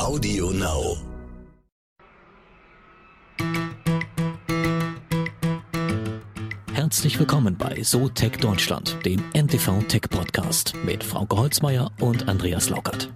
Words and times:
Audio 0.00 0.50
Now. 0.50 0.96
Herzlich 6.72 7.18
willkommen 7.18 7.56
bei 7.58 7.82
So 7.82 8.08
Tech 8.08 8.38
Deutschland, 8.40 8.96
dem 9.04 9.22
NTV 9.34 9.82
Tech 9.88 10.08
Podcast 10.08 10.72
mit 10.86 11.04
Frauke 11.04 11.36
Holzmeier 11.36 11.92
und 12.00 12.28
Andreas 12.28 12.70
Laukert. 12.70 13.12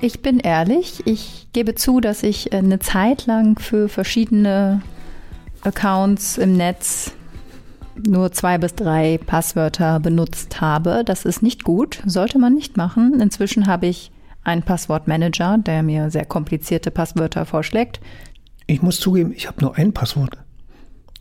Ich 0.00 0.22
bin 0.22 0.40
ehrlich, 0.40 1.06
ich 1.06 1.46
gebe 1.52 1.76
zu, 1.76 2.00
dass 2.00 2.24
ich 2.24 2.52
eine 2.52 2.80
Zeit 2.80 3.26
lang 3.26 3.56
für 3.60 3.88
verschiedene 3.88 4.82
Accounts 5.62 6.38
im 6.38 6.56
Netz 6.56 7.12
nur 8.06 8.32
zwei 8.32 8.58
bis 8.58 8.74
drei 8.74 9.18
Passwörter 9.18 10.00
benutzt 10.00 10.60
habe. 10.60 11.02
Das 11.04 11.24
ist 11.24 11.42
nicht 11.42 11.64
gut, 11.64 12.02
sollte 12.06 12.38
man 12.38 12.54
nicht 12.54 12.76
machen. 12.76 13.20
Inzwischen 13.20 13.66
habe 13.66 13.86
ich 13.86 14.10
einen 14.44 14.62
Passwortmanager, 14.62 15.58
der 15.58 15.82
mir 15.82 16.10
sehr 16.10 16.24
komplizierte 16.24 16.90
Passwörter 16.90 17.46
vorschlägt. 17.46 18.00
Ich 18.66 18.82
muss 18.82 19.00
zugeben, 19.00 19.32
ich 19.34 19.48
habe 19.48 19.60
nur 19.60 19.76
ein 19.76 19.92
Passwort. 19.92 20.38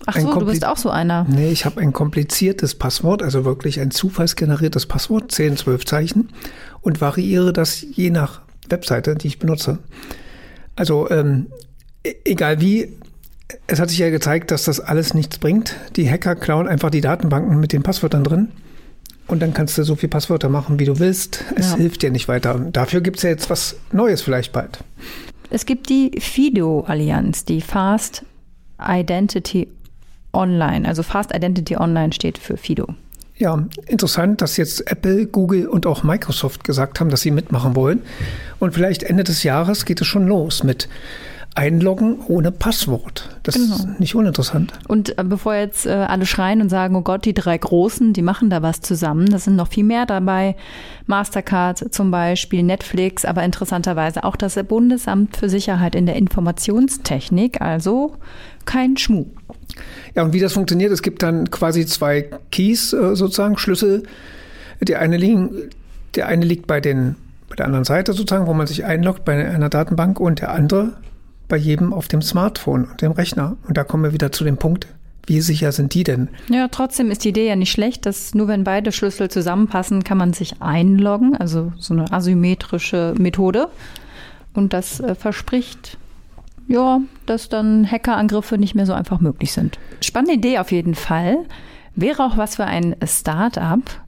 Ach 0.06 0.20
so, 0.20 0.40
du 0.40 0.46
bist 0.46 0.66
auch 0.66 0.78
so 0.78 0.90
einer. 0.90 1.26
Nee, 1.28 1.52
ich 1.52 1.66
habe 1.66 1.82
ein 1.82 1.94
kompliziertes 1.94 2.76
Passwort, 2.76 3.24
also 3.24 3.46
wirklich 3.46 3.80
ein 3.80 3.92
zufallsgeneriertes 3.92 4.86
Passwort, 4.86 5.32
10, 5.32 5.58
12 5.58 5.86
Zeichen 5.86 6.30
und 6.82 7.02
variiere 7.02 7.54
das 7.54 7.82
je 7.82 8.10
nach 8.10 8.42
Webseite, 8.70 9.16
die 9.16 9.28
ich 9.28 9.40
benutze. 9.40 9.80
Also 10.76 11.10
ähm, 11.10 11.48
e-, 12.04 12.16
egal 12.26 12.62
wie, 12.62 12.98
es 13.68 13.80
hat 13.80 13.90
sich 13.90 14.00
ja 14.00 14.10
gezeigt, 14.10 14.52
dass 14.52 14.64
das 14.64 14.80
alles 14.80 15.14
nichts 15.14 15.38
bringt. 15.38 15.76
Die 15.96 16.10
Hacker 16.10 16.36
klauen 16.36 16.68
einfach 16.68 16.90
die 16.90 17.02
Datenbanken 17.02 17.60
mit 17.60 17.74
den 17.74 17.84
Passwörtern 17.84 18.24
drin. 18.24 18.50
Und 19.28 19.42
dann 19.42 19.54
kannst 19.54 19.78
du 19.78 19.84
so 19.84 19.96
viele 19.96 20.10
Passwörter 20.10 20.50
machen, 20.50 20.80
wie 20.80 20.86
du 20.86 21.00
willst. 21.00 21.44
Es 21.56 21.72
ja. 21.72 21.78
hilft 21.78 22.04
dir 22.04 22.12
nicht 22.12 22.28
weiter. 22.28 22.60
Dafür 22.60 23.02
gibt 23.02 23.18
es 23.18 23.24
ja 23.24 23.30
jetzt 23.30 23.50
was 23.50 23.76
Neues 23.92 24.22
vielleicht 24.22 24.54
bald. 24.54 24.80
Es 25.50 25.66
gibt 25.66 25.90
die 25.90 26.12
FIDO-Allianz, 26.20 27.46
die 27.46 27.62
Fast 27.62 28.24
Identity 28.80 29.68
Online. 30.34 30.88
Also 30.88 31.02
Fast 31.02 31.34
Identity 31.34 31.78
Online 31.78 32.14
steht 32.14 32.38
für 32.38 32.58
FIDO. 32.58 32.88
Ja, 33.38 33.66
interessant, 33.88 34.42
dass 34.42 34.58
jetzt 34.58 34.90
Apple, 34.90 35.26
Google 35.26 35.68
und 35.68 35.86
auch 35.86 36.04
Microsoft 36.04 36.64
gesagt 36.64 37.00
haben, 37.00 37.10
dass 37.10 37.22
sie 37.22 37.32
mitmachen 37.32 37.76
wollen. 37.76 38.02
Und 38.60 38.74
vielleicht 38.74 39.04
Ende 39.04 39.24
des 39.24 39.44
Jahres 39.44 39.86
geht 39.86 40.02
es 40.02 40.08
schon 40.08 40.28
los 40.28 40.64
mit 40.64 40.88
Einloggen 41.56 42.20
ohne 42.28 42.52
Passwort. 42.52 43.30
Das 43.44 43.56
genau. 43.56 43.76
ist 43.76 44.00
nicht 44.00 44.14
uninteressant. 44.14 44.74
Und 44.90 45.18
äh, 45.18 45.24
bevor 45.24 45.56
jetzt 45.56 45.86
äh, 45.86 45.92
alle 45.92 46.26
schreien 46.26 46.62
und 46.62 46.68
sagen, 46.68 46.98
oh 46.98 47.02
Gott, 47.02 47.24
die 47.24 47.34
drei 47.34 47.58
Großen, 47.58 48.12
die 48.12 48.22
machen 48.22 48.50
da 48.50 48.62
was 48.62 48.82
zusammen, 48.82 49.28
das 49.28 49.46
sind 49.46 49.56
noch 49.56 49.70
viel 49.70 49.86
mehr 49.86 50.06
dabei. 50.06 50.58
Mastercard 51.06 51.94
zum 51.94 52.12
Beispiel, 52.12 52.62
Netflix, 52.62 53.24
aber 53.24 53.44
interessanterweise 53.44 54.26
auch 54.26 54.36
das 54.36 54.56
Bundesamt 54.68 55.38
für 55.38 55.48
Sicherheit 55.48 55.96
in 55.96 56.06
der 56.06 56.18
Informationstechnik, 56.18 57.62
also 57.62 58.18
kein 58.66 58.98
Schmuh. 58.98 59.28
Ja, 60.14 60.24
und 60.24 60.34
wie 60.34 60.42
das 60.42 60.52
funktioniert, 60.52 60.92
es 60.92 61.02
gibt 61.02 61.24
dann 61.24 61.50
quasi 61.52 61.86
zwei 61.86 62.30
Keys, 62.52 62.92
äh, 62.92 63.16
sozusagen, 63.16 63.58
Schlüssel. 63.58 64.04
Der 64.82 65.00
eine, 65.00 65.16
liegen, 65.16 65.70
der 66.16 66.28
eine 66.28 66.44
liegt 66.44 66.68
bei, 66.68 66.82
den, 66.82 67.16
bei 67.48 67.56
der 67.56 67.66
anderen 67.66 67.86
Seite 67.86 68.12
sozusagen, 68.12 68.46
wo 68.46 68.54
man 68.54 68.68
sich 68.68 68.84
einloggt 68.84 69.24
bei 69.24 69.48
einer 69.48 69.70
Datenbank 69.70 70.20
und 70.20 70.42
der 70.42 70.52
andere 70.52 70.98
bei 71.48 71.58
jedem 71.58 71.94
auf 71.94 72.08
dem 72.08 72.22
Smartphone 72.22 72.86
und 72.86 73.02
dem 73.02 73.12
Rechner. 73.12 73.58
Und 73.68 73.78
da 73.78 73.84
kommen 73.84 74.04
wir 74.04 74.14
wieder 74.14 74.32
zu 74.32 74.44
dem 74.44 74.58
Punkt, 74.58 74.88
wie 75.28 75.42
sicher 75.42 75.72
sind 75.72 75.94
die 75.94 76.04
denn? 76.04 76.30
Ja, 76.50 76.68
trotzdem 76.68 77.10
ist 77.10 77.24
die 77.24 77.30
Idee 77.30 77.48
ja 77.48 77.56
nicht 77.56 77.72
schlecht, 77.72 78.06
dass 78.06 78.36
nur 78.36 78.48
wenn 78.48 78.64
beide 78.64 78.92
Schlüssel 78.92 79.30
zusammenpassen, 79.30 80.04
kann 80.04 80.18
man 80.18 80.34
sich 80.34 80.62
einloggen, 80.62 81.36
also 81.36 81.74
so 81.78 81.94
eine 81.94 82.12
asymmetrische 82.12 83.16
Methode. 83.18 83.70
Und 84.54 84.74
das 84.74 85.00
äh, 85.00 85.16
verspricht, 85.16 85.98
ja, 86.68 87.02
dass 87.26 87.50
dann 87.50 87.90
Hackerangriffe 87.90 88.58
nicht 88.58 88.76
mehr 88.76 88.86
so 88.86 88.94
einfach 88.94 89.20
möglich 89.20 89.52
sind. 89.52 89.80
Spannende 90.02 90.36
Idee 90.36 90.60
auf 90.60 90.72
jeden 90.72 90.96
Fall. 90.96 91.38
Wäre 91.96 92.24
auch 92.24 92.38
was 92.38 92.56
für 92.56 92.66
ein 92.66 92.96
Start-up. 93.04 94.02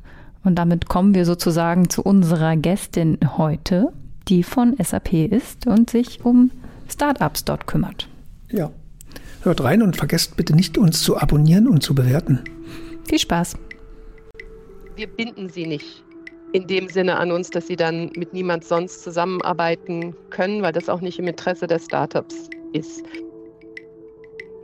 Und 0.44 0.56
damit 0.56 0.88
kommen 0.88 1.14
wir 1.14 1.26
sozusagen 1.26 1.90
zu 1.90 2.04
unserer 2.04 2.56
Gästin 2.56 3.18
heute, 3.38 3.92
die 4.28 4.44
von 4.44 4.76
SAP 4.82 5.14
ist 5.14 5.68
und 5.68 5.90
sich 5.90 6.24
um 6.24 6.52
Startups 6.90 7.46
dort 7.46 7.68
kümmert. 7.68 8.08
Ja. 8.50 8.72
Hört 9.44 9.64
rein 9.64 9.82
und 9.82 9.96
vergesst 9.96 10.36
bitte 10.36 10.56
nicht, 10.56 10.78
uns 10.78 11.02
zu 11.02 11.18
abonnieren 11.18 11.68
und 11.68 11.82
zu 11.82 11.96
bewerten. 11.96 12.44
Viel 13.08 13.20
Spaß. 13.20 13.56
Wir 14.96 15.08
binden 15.08 15.50
sie 15.50 15.68
nicht 15.68 16.04
in 16.54 16.68
dem 16.68 16.88
Sinne 16.88 17.18
an 17.18 17.32
uns, 17.32 17.50
dass 17.50 17.68
sie 17.68 17.76
dann 17.76 18.12
mit 18.16 18.34
niemand 18.34 18.64
sonst 18.64 19.04
zusammenarbeiten 19.04 20.16
können, 20.30 20.62
weil 20.62 20.74
das 20.74 20.90
auch 20.90 21.02
nicht 21.02 21.20
im 21.20 21.28
Interesse 21.28 21.68
der 21.68 21.80
Startups 21.80 22.50
ist. 22.74 23.04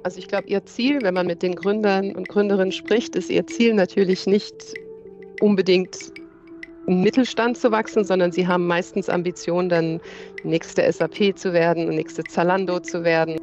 Also 0.04 0.20
ich 0.20 0.28
glaube, 0.28 0.48
ihr 0.48 0.66
Ziel, 0.66 1.02
wenn 1.02 1.14
man 1.14 1.28
mit 1.28 1.42
den 1.42 1.56
Gründern 1.56 2.16
und 2.16 2.28
Gründerinnen 2.28 2.72
spricht, 2.72 3.16
ist 3.16 3.30
ihr 3.30 3.46
Ziel 3.48 3.74
natürlich 3.74 4.28
nicht 4.28 4.74
unbedingt 5.40 6.13
im 6.88 7.02
Mittelstand 7.02 7.58
zu 7.58 7.72
wachsen, 7.72 8.04
sondern 8.04 8.32
sie 8.32 8.48
haben 8.48 8.68
meistens 8.68 9.10
Ambitionen, 9.10 9.70
dann 9.70 10.02
nächste 10.44 10.92
SAP 10.92 11.38
zu 11.38 11.54
werden, 11.54 11.88
nächste 11.90 12.24
Zalando 12.24 12.80
zu 12.80 13.04
werden. 13.04 13.38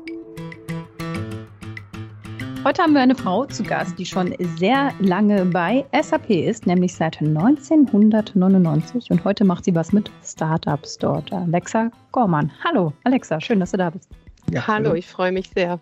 Heute 2.62 2.82
haben 2.82 2.92
wir 2.92 3.00
eine 3.00 3.14
Frau 3.14 3.46
zu 3.46 3.62
Gast, 3.62 3.98
die 3.98 4.04
schon 4.04 4.34
sehr 4.58 4.92
lange 5.00 5.46
bei 5.46 5.82
SAP 5.98 6.28
ist, 6.28 6.66
nämlich 6.66 6.94
seit 6.94 7.18
1999. 7.22 9.10
Und 9.10 9.24
heute 9.24 9.44
macht 9.44 9.64
sie 9.64 9.74
was 9.74 9.94
mit 9.94 10.10
Startups 10.22 10.98
dort. 10.98 11.32
Alexa 11.32 11.90
Gormann. 12.12 12.52
Hallo, 12.62 12.92
Alexa, 13.04 13.40
schön, 13.40 13.60
dass 13.60 13.70
du 13.70 13.78
da 13.78 13.88
bist. 13.88 14.10
Ja, 14.50 14.66
hallo, 14.66 14.92
ich 14.92 15.06
freue 15.06 15.32
mich 15.32 15.50
sehr. 15.54 15.80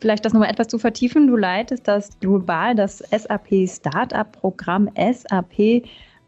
Vielleicht 0.00 0.24
das 0.24 0.32
nochmal 0.32 0.50
etwas 0.50 0.68
zu 0.68 0.78
vertiefen. 0.78 1.26
Du 1.26 1.36
leitest 1.36 1.88
das 1.88 2.10
global 2.20 2.76
das 2.76 2.98
SAP 2.98 3.68
Startup 3.68 4.30
Programm 4.30 4.88
SAP 4.94 5.82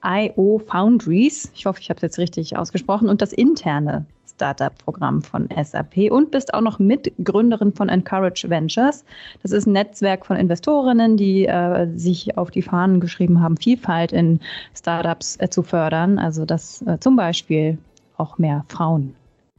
IO 0.05 0.61
Foundries. 0.67 1.51
Ich 1.55 1.67
hoffe, 1.67 1.81
ich 1.81 1.91
habe 1.91 1.99
es 1.99 2.03
jetzt 2.03 2.19
richtig 2.19 2.57
ausgesprochen. 2.57 3.09
Und 3.09 3.23
das 3.23 3.33
interne 3.33 4.05
Startup-Programm 4.41 5.23
von 5.23 5.49
SAP 5.63 6.11
und 6.11 6.31
bist 6.31 6.55
auch 6.55 6.63
noch 6.63 6.79
Mitgründerin 6.79 7.75
von 7.75 7.91
Encourage 7.91 8.49
Ventures. 8.49 9.05
Das 9.43 9.53
ist 9.53 9.67
ein 9.67 9.73
Netzwerk 9.73 10.25
von 10.25 10.37
Investorinnen, 10.37 11.19
die 11.19 11.47
äh, 11.47 11.87
sich 11.97 12.39
auf 12.39 12.51
die 12.51 12.63
Fahnen 12.63 13.01
geschrieben 13.01 13.43
haben, 13.43 13.59
Vielfalt 13.59 14.13
in 14.13 14.41
Startups 14.75 15.37
äh, 15.41 15.51
zu 15.51 15.63
fördern. 15.63 16.19
Also 16.19 16.47
dass 16.47 16.81
äh, 16.83 16.99
zum 17.01 17.17
Beispiel 17.17 17.77
auch 18.17 18.39
mehr 18.39 18.65
Frauen 18.69 19.15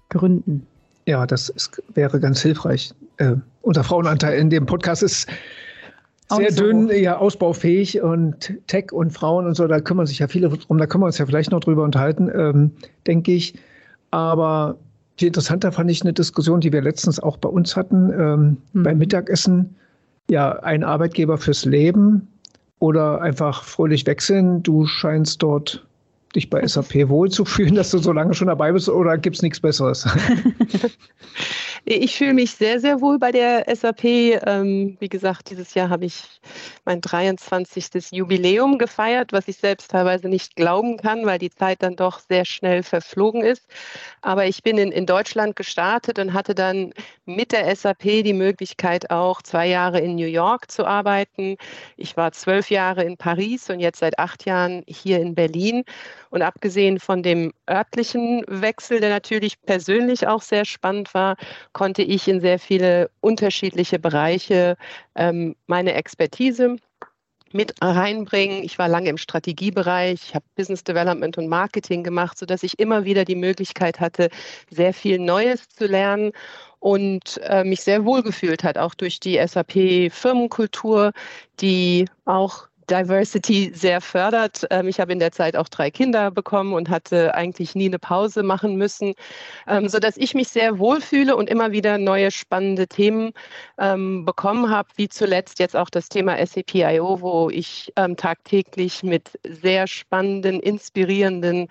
gründen. 0.09 0.66
Ja, 1.06 1.28
das 1.28 1.50
ist, 1.50 1.81
wäre 1.94 2.19
ganz 2.19 2.41
hilfreich. 2.41 2.91
Äh, 3.18 3.35
unser 3.62 3.84
Frauenanteil 3.84 4.40
in 4.40 4.50
dem 4.50 4.66
Podcast 4.66 5.03
ist 5.03 5.28
sehr 6.35 6.51
dünn, 6.51 6.89
ja, 6.89 7.17
ausbaufähig 7.17 8.01
und 8.01 8.53
Tech 8.67 8.91
und 8.91 9.11
Frauen 9.11 9.45
und 9.45 9.55
so, 9.55 9.67
da 9.67 9.79
kümmern 9.79 10.05
sich 10.05 10.19
ja 10.19 10.27
viele 10.27 10.49
drum, 10.49 10.77
da 10.77 10.87
können 10.87 11.03
wir 11.03 11.07
uns 11.07 11.17
ja 11.17 11.25
vielleicht 11.25 11.51
noch 11.51 11.59
drüber 11.59 11.83
unterhalten, 11.83 12.29
ähm, 12.33 12.71
denke 13.07 13.31
ich. 13.31 13.53
Aber 14.11 14.77
viel 15.17 15.27
interessanter 15.27 15.71
fand 15.71 15.89
ich 15.91 16.01
eine 16.01 16.13
Diskussion, 16.13 16.61
die 16.61 16.73
wir 16.73 16.81
letztens 16.81 17.19
auch 17.19 17.37
bei 17.37 17.49
uns 17.49 17.75
hatten, 17.75 18.11
ähm, 18.11 18.57
mhm. 18.73 18.83
beim 18.83 18.97
Mittagessen. 18.97 19.75
Ja, 20.29 20.51
ein 20.59 20.83
Arbeitgeber 20.83 21.37
fürs 21.37 21.65
Leben 21.65 22.27
oder 22.79 23.21
einfach 23.21 23.63
fröhlich 23.63 24.05
wechseln. 24.07 24.63
Du 24.63 24.85
scheinst 24.85 25.43
dort 25.43 25.85
dich 26.35 26.49
bei 26.49 26.65
SAP 26.65 27.09
wohlzufühlen, 27.09 27.75
dass 27.75 27.91
du 27.91 27.97
so 27.97 28.11
lange 28.13 28.33
schon 28.33 28.47
dabei 28.47 28.71
bist 28.71 28.89
oder 28.89 29.17
gibt 29.17 29.35
es 29.35 29.41
nichts 29.41 29.59
Besseres? 29.59 30.07
Ich 31.83 32.15
fühle 32.15 32.33
mich 32.33 32.51
sehr, 32.51 32.79
sehr 32.79 33.01
wohl 33.01 33.17
bei 33.17 33.31
der 33.31 33.65
SAP. 33.75 34.03
Ähm, 34.03 34.97
wie 34.99 35.09
gesagt, 35.09 35.49
dieses 35.49 35.73
Jahr 35.73 35.89
habe 35.89 36.05
ich 36.05 36.23
mein 36.85 37.01
23. 37.01 38.11
Jubiläum 38.11 38.77
gefeiert, 38.77 39.33
was 39.33 39.47
ich 39.47 39.57
selbst 39.57 39.89
teilweise 39.89 40.29
nicht 40.29 40.55
glauben 40.55 40.97
kann, 40.97 41.25
weil 41.25 41.39
die 41.39 41.49
Zeit 41.49 41.81
dann 41.81 41.95
doch 41.95 42.19
sehr 42.19 42.45
schnell 42.45 42.83
verflogen 42.83 43.41
ist. 43.41 43.67
Aber 44.22 44.45
ich 44.45 44.61
bin 44.61 44.78
in, 44.78 44.91
in 44.91 45.07
Deutschland 45.07 45.55
gestartet 45.55 46.19
und 46.19 46.33
hatte 46.33 46.53
dann 46.53 46.93
mit 47.25 47.51
der 47.51 47.75
SAP 47.75 48.03
die 48.23 48.34
Möglichkeit, 48.34 49.09
auch 49.09 49.41
zwei 49.41 49.67
Jahre 49.67 49.99
in 50.01 50.16
New 50.16 50.27
York 50.27 50.69
zu 50.69 50.85
arbeiten. 50.85 51.57
Ich 51.97 52.16
war 52.16 52.31
zwölf 52.31 52.69
Jahre 52.69 53.03
in 53.03 53.17
Paris 53.17 53.72
und 53.72 53.79
jetzt 53.79 53.99
seit 53.99 54.19
acht 54.19 54.45
Jahren 54.45 54.84
hier 54.85 55.19
in 55.19 55.34
Berlin. 55.34 55.84
Und 56.31 56.41
abgesehen 56.41 56.99
von 56.99 57.22
dem 57.22 57.51
örtlichen 57.69 58.43
Wechsel, 58.47 59.01
der 59.01 59.09
natürlich 59.09 59.61
persönlich 59.61 60.28
auch 60.28 60.41
sehr 60.41 60.63
spannend 60.63 61.13
war, 61.13 61.35
konnte 61.73 62.01
ich 62.01 62.28
in 62.28 62.39
sehr 62.39 62.57
viele 62.57 63.11
unterschiedliche 63.19 63.99
Bereiche 63.99 64.78
ähm, 65.16 65.55
meine 65.67 65.93
Expertise 65.93 66.78
mit 67.51 67.73
reinbringen. 67.81 68.63
Ich 68.63 68.79
war 68.79 68.87
lange 68.87 69.09
im 69.09 69.17
Strategiebereich, 69.17 70.22
ich 70.28 70.33
habe 70.33 70.45
Business 70.55 70.85
Development 70.85 71.37
und 71.37 71.47
Marketing 71.47 72.01
gemacht, 72.01 72.37
sodass 72.37 72.63
ich 72.63 72.79
immer 72.79 73.03
wieder 73.03 73.25
die 73.25 73.35
Möglichkeit 73.35 73.99
hatte, 73.99 74.29
sehr 74.69 74.93
viel 74.93 75.19
Neues 75.19 75.67
zu 75.67 75.85
lernen 75.85 76.31
und 76.79 77.41
äh, 77.43 77.66
mich 77.66 77.81
sehr 77.81 78.05
wohl 78.05 78.23
gefühlt 78.23 78.63
hat, 78.63 78.77
auch 78.77 78.95
durch 78.95 79.19
die 79.19 79.37
SAP-Firmenkultur, 79.45 81.11
die 81.59 82.05
auch 82.23 82.71
Diversity 82.91 83.72
sehr 83.73 84.02
fördert. 84.02 84.67
Ähm, 84.70 84.88
ich 84.90 84.99
habe 84.99 85.14
in 85.14 85.20
der 85.20 85.32
Zeit 85.32 85.55
auch 85.55 85.70
drei 85.70 85.90
Kinder 85.90 86.29
bekommen 86.29 86.73
und 86.73 86.90
hatte 86.90 87.34
eigentlich 87.34 87.73
nie 87.73 87.85
eine 87.85 87.99
Pause 87.99 88.43
machen 88.43 88.76
müssen, 88.76 89.14
ähm, 89.67 89.88
so 89.88 89.99
dass 89.99 90.17
ich 90.17 90.34
mich 90.34 90.49
sehr 90.49 90.78
wohlfühle 90.78 91.35
und 91.35 91.49
immer 91.49 91.72
wieder 91.72 91.97
neue 91.97 92.32
spannende 92.32 92.88
Themen 92.88 93.32
ähm, 93.79 94.26
bekommen 94.26 94.70
habe, 94.70 94.90
wie 94.97 95.08
zuletzt 95.08 95.59
jetzt 95.59 95.76
auch 95.76 95.90
das 95.90 96.09
Thema 96.09 96.46
SAP.io, 96.46 97.22
wo 97.22 97.49
ich 97.49 97.93
ähm, 97.96 98.17
tagtäglich 98.17 99.03
mit 99.03 99.40
sehr 99.47 99.87
spannenden, 99.87 100.59
inspirierenden 100.59 101.67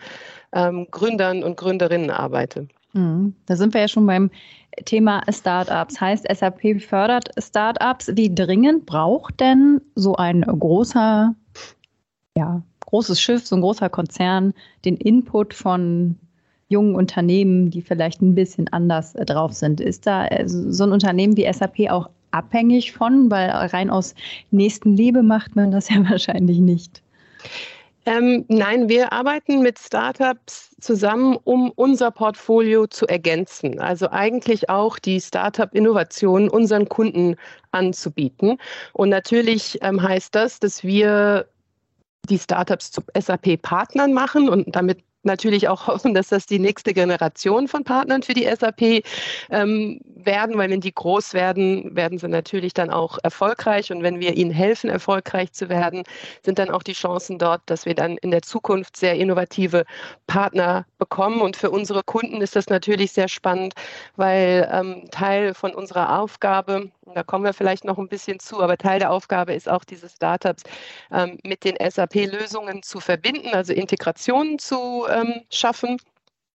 Gründern 0.91 1.45
und 1.45 1.57
Gründerinnen 1.57 2.11
arbeite. 2.11 2.67
Mhm. 2.93 3.35
Da 3.47 3.57
sind 3.57 3.75
wir 3.75 3.83
ja 3.83 3.89
schon 3.89 4.07
beim 4.07 4.31
Thema 4.85 5.23
Startups. 5.29 6.01
Heißt, 6.01 6.27
SAP 6.33 6.81
fördert 6.81 7.31
Startups. 7.39 8.11
Wie 8.15 8.35
dringend 8.35 8.87
braucht 8.87 9.41
denn 9.41 9.81
so 9.95 10.17
ein 10.17 10.43
großer, 10.43 11.35
ja, 12.37 12.63
großes 12.87 13.21
Schiff, 13.21 13.47
so 13.47 13.57
ein 13.57 13.63
großer 13.63 13.89
Konzern 13.89 14.55
den 14.85 14.97
Input 14.97 15.55
von 15.55 16.17
jungen 16.69 16.95
Unternehmen, 16.95 17.71
die 17.71 17.83
vielleicht 17.83 18.23
ein 18.23 18.35
bisschen 18.35 18.69
anders 18.69 19.13
drauf 19.13 19.53
sind? 19.53 19.81
Ist 19.81 20.07
da 20.07 20.27
äh, 20.27 20.49
so 20.49 20.85
ein 20.85 20.93
Unternehmen 20.93 21.37
wie 21.37 21.53
SAP 21.53 21.91
auch 21.91 22.11
abhängig 22.31 22.93
von? 22.93 23.31
Weil 23.31 23.51
rein 23.51 23.91
aus 23.91 24.15
Nächstenliebe 24.51 25.23
macht 25.23 25.57
man 25.57 25.71
das 25.71 25.89
ja 25.91 26.09
wahrscheinlich 26.09 26.59
nicht. 26.59 27.03
Ähm, 28.07 28.47
nein, 28.49 28.89
wir 28.89 29.13
arbeiten 29.13 29.61
mit 29.61 29.79
Startups 29.79 30.75
zusammen, 30.81 31.37
um 31.45 31.71
unser 31.71 32.11
Portfolio 32.11 32.87
zu 32.87 33.07
ergänzen. 33.07 33.79
Also 33.79 34.09
eigentlich 34.11 34.71
auch 34.71 34.99
die 34.99 35.21
Startup-Innovationen 35.21 36.49
unseren 36.49 36.89
Kunden 36.89 37.37
anzubieten. 37.73 38.57
Und 38.95 39.11
natürlich 39.11 39.79
ähm, 39.83 40.03
heißt 40.03 40.35
das, 40.35 40.61
dass 40.61 40.83
wir 40.83 41.47
die 42.29 42.39
Startups 42.39 42.91
zu 42.91 43.03
SAP-Partnern 43.19 44.13
machen 44.13 44.49
und 44.49 44.75
damit 44.75 45.05
natürlich 45.23 45.69
auch 45.69 45.87
hoffen, 45.87 46.15
dass 46.15 46.29
das 46.29 46.47
die 46.47 46.59
nächste 46.59 46.95
Generation 46.95 47.69
von 47.69 47.85
Partnern 47.85 48.23
für 48.23 48.35
die 48.35 48.45
SAP 48.45 49.05
ähm, 49.51 50.01
werden, 50.15 50.57
weil 50.57 50.71
wenn 50.71 50.81
die 50.81 50.95
groß 50.95 51.35
werden, 51.35 51.95
werden 51.95 52.19
sie 52.19 52.29
natürlich 52.29 52.75
dann 52.75 52.91
auch 52.91 53.19
erfolgreich. 53.23 53.93
Und 53.93 54.03
wenn 54.03 54.21
wir 54.21 54.37
ihnen 54.37 54.51
helfen, 54.51 54.91
erfolgreich 54.91 55.53
zu 55.53 55.69
werden, 55.69 56.05
sind 56.45 56.59
dann 56.59 56.71
auch 56.71 56.83
die 56.83 56.93
Chancen 56.93 57.39
dort, 57.39 57.63
dass 57.67 57.87
wir 57.87 57.95
dann 57.95 58.17
in 58.19 58.31
der 58.31 58.43
Zukunft 58.43 58.97
sehr 58.97 59.15
innovative 59.15 59.85
Partner 60.27 60.87
bekommen. 60.99 61.41
Und 61.41 61.57
für 61.57 61.71
unsere 61.71 62.03
Kunden 62.03 62.41
ist 62.41 62.57
das 62.57 62.69
natürlich 62.69 63.13
sehr 63.13 63.29
spannend, 63.29 63.75
weil 64.17 64.69
ähm, 64.73 65.09
Teil 65.11 65.55
von 65.55 65.75
unserer 65.75 66.19
Aufgabe, 66.19 66.91
da 67.15 67.23
kommen 67.23 67.45
wir 67.45 67.53
vielleicht 67.53 67.85
noch 67.85 67.99
ein 67.99 68.09
bisschen 68.09 68.39
zu, 68.41 68.61
aber 68.61 68.77
Teil 68.77 68.99
der 68.99 69.11
Aufgabe 69.11 69.55
ist 69.55 69.69
auch, 69.69 69.85
diese 69.85 70.09
Startups 70.09 70.63
ähm, 71.13 71.39
mit 71.45 71.65
den 71.65 71.77
SAP-Lösungen 71.77 72.83
zu 72.83 73.01
verbinden, 73.01 73.51
also 73.53 73.73
Integrationen 73.73 74.59
zu 74.59 75.07
ähm, 75.09 75.43
schaffen. 75.51 75.99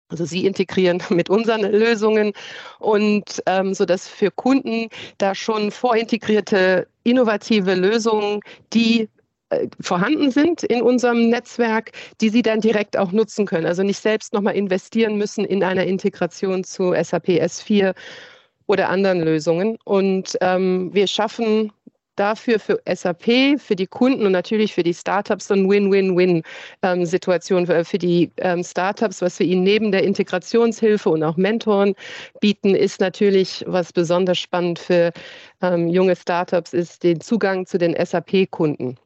Also 0.10 0.26
sie 0.26 0.46
integrieren 0.46 1.02
mit 1.10 1.30
unseren 1.30 1.62
Lösungen 1.62 2.34
und 2.80 3.42
ähm, 3.46 3.74
so 3.74 3.86
dass 3.86 4.08
für 4.08 4.32
Kunden 4.32 4.90
da 5.18 5.34
schon 5.36 5.72
vorintegrierte 5.72 6.88
innovative 7.04 7.74
Lösungen, 7.74 8.40
die 8.74 9.10
äh, 9.50 9.68
vorhanden 9.82 10.32
sind 10.32 10.64
in 10.64 10.82
unserem 10.82 11.30
Netzwerk, 11.30 11.92
die 12.22 12.30
sie 12.30 12.42
dann 12.42 12.62
direkt 12.62 12.98
auch 12.98 13.12
nutzen 13.12 13.46
können. 13.46 13.66
Also 13.66 13.84
nicht 13.84 14.00
selbst 14.00 14.34
nochmal 14.34 14.56
investieren 14.56 15.18
müssen 15.18 15.46
in 15.46 15.64
einer 15.64 15.86
Integration 15.86 16.64
zu 16.64 16.94
SAP 16.94 17.30
S4 17.30 17.94
oder 18.68 18.90
anderen 18.90 19.22
Lösungen. 19.22 19.78
Und 19.84 20.38
ähm, 20.42 20.94
wir 20.94 21.08
schaffen 21.08 21.72
dafür 22.16 22.60
für 22.60 22.80
SAP, 22.88 23.60
für 23.60 23.76
die 23.76 23.88
Kunden 23.88 24.26
und 24.26 24.34
natürlich 24.34 24.74
für 24.74 24.84
die 24.84 24.94
Startups 24.94 25.48
so 25.48 25.56
eine 25.56 25.68
Win-Win-Win-Situation 25.68 27.70
ähm, 27.70 27.86
für 27.86 27.98
die 27.98 28.32
ähm, 28.38 28.64
Startups, 28.64 29.22
was 29.22 29.40
wir 29.40 29.48
ihnen 29.48 29.64
neben 29.64 29.92
der 29.92 30.04
Integrationshilfe 30.04 31.10
und 31.10 31.24
auch 31.24 31.38
Mentoren 31.38 31.96
bieten, 32.40 32.76
ist 32.76 33.00
natürlich, 33.00 33.64
was 33.68 33.92
besonders 33.92 34.38
spannend 34.38 34.80
für 34.80 35.12
ähm, 35.62 35.88
junge 35.88 36.16
Startups 36.16 36.74
ist, 36.74 37.04
den 37.04 37.22
Zugang 37.22 37.66
zu 37.66 37.78
den 37.78 37.96
SAP-Kunden 37.96 38.98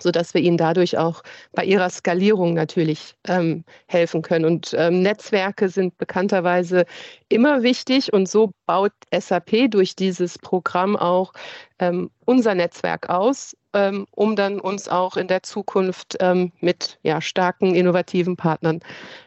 sodass 0.00 0.34
wir 0.34 0.40
ihnen 0.40 0.56
dadurch 0.56 0.96
auch 0.96 1.22
bei 1.52 1.64
ihrer 1.64 1.90
Skalierung 1.90 2.54
natürlich 2.54 3.14
ähm, 3.26 3.64
helfen 3.86 4.22
können. 4.22 4.44
Und 4.44 4.74
ähm, 4.78 5.02
Netzwerke 5.02 5.68
sind 5.68 5.98
bekannterweise 5.98 6.84
immer 7.28 7.62
wichtig 7.62 8.12
und 8.12 8.28
so 8.28 8.52
baut 8.66 8.92
SAP 9.12 9.70
durch 9.70 9.96
dieses 9.96 10.38
Programm 10.38 10.96
auch 10.96 11.32
ähm, 11.78 12.10
unser 12.24 12.54
Netzwerk 12.54 13.08
aus, 13.08 13.56
ähm, 13.72 14.06
um 14.12 14.36
dann 14.36 14.60
uns 14.60 14.88
auch 14.88 15.16
in 15.16 15.28
der 15.28 15.42
Zukunft 15.42 16.16
ähm, 16.20 16.52
mit 16.60 16.98
ja, 17.02 17.20
starken, 17.20 17.74
innovativen 17.74 18.36
Partnern 18.36 18.80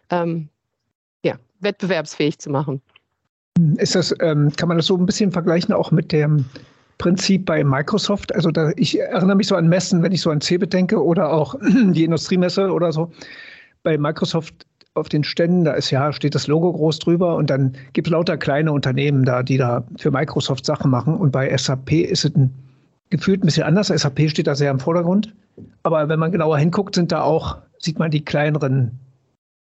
ähm, 0.09 0.49
ja, 1.23 1.35
wettbewerbsfähig 1.59 2.39
zu 2.39 2.49
machen. 2.49 2.81
Ist 3.77 3.95
das, 3.95 4.17
kann 4.17 4.67
man 4.67 4.77
das 4.77 4.85
so 4.87 4.97
ein 4.97 5.05
bisschen 5.05 5.31
vergleichen 5.31 5.73
auch 5.73 5.91
mit 5.91 6.11
dem 6.13 6.45
Prinzip 6.97 7.45
bei 7.45 7.63
Microsoft. 7.63 8.33
Also 8.35 8.51
da, 8.51 8.71
ich 8.75 8.99
erinnere 8.99 9.35
mich 9.35 9.47
so 9.47 9.55
an 9.55 9.67
Messen, 9.67 10.03
wenn 10.03 10.11
ich 10.11 10.21
so 10.21 10.29
an 10.29 10.41
CeBIT 10.41 10.73
denke 10.73 11.03
oder 11.03 11.31
auch 11.31 11.55
die 11.91 12.03
Industriemesse 12.03 12.71
oder 12.71 12.91
so. 12.91 13.11
Bei 13.83 13.97
Microsoft 13.97 14.65
auf 14.93 15.09
den 15.09 15.23
Ständen, 15.23 15.63
da 15.63 15.73
ist 15.73 15.89
ja, 15.89 16.11
steht 16.11 16.35
das 16.35 16.47
Logo 16.47 16.71
groß 16.73 16.99
drüber 16.99 17.35
und 17.35 17.49
dann 17.49 17.73
gibt 17.93 18.07
es 18.07 18.11
lauter 18.11 18.37
kleine 18.37 18.71
Unternehmen 18.71 19.23
da, 19.23 19.41
die 19.41 19.57
da 19.57 19.85
für 19.97 20.11
Microsoft 20.11 20.65
Sachen 20.65 20.91
machen. 20.91 21.15
Und 21.15 21.31
bei 21.31 21.55
SAP 21.55 21.91
ist 21.93 22.25
es 22.25 22.35
ein, 22.35 22.53
gefühlt 23.09 23.41
ein 23.43 23.45
bisschen 23.45 23.63
anders. 23.63 23.87
SAP 23.87 24.29
steht 24.29 24.47
da 24.47 24.55
sehr 24.55 24.71
im 24.71 24.79
Vordergrund. 24.79 25.33
Aber 25.83 26.09
wenn 26.09 26.19
man 26.19 26.31
genauer 26.31 26.57
hinguckt, 26.57 26.95
sind 26.95 27.11
da 27.11 27.21
auch, 27.21 27.57
sieht 27.79 27.99
man 27.99 28.11
die 28.11 28.23
kleineren 28.23 28.99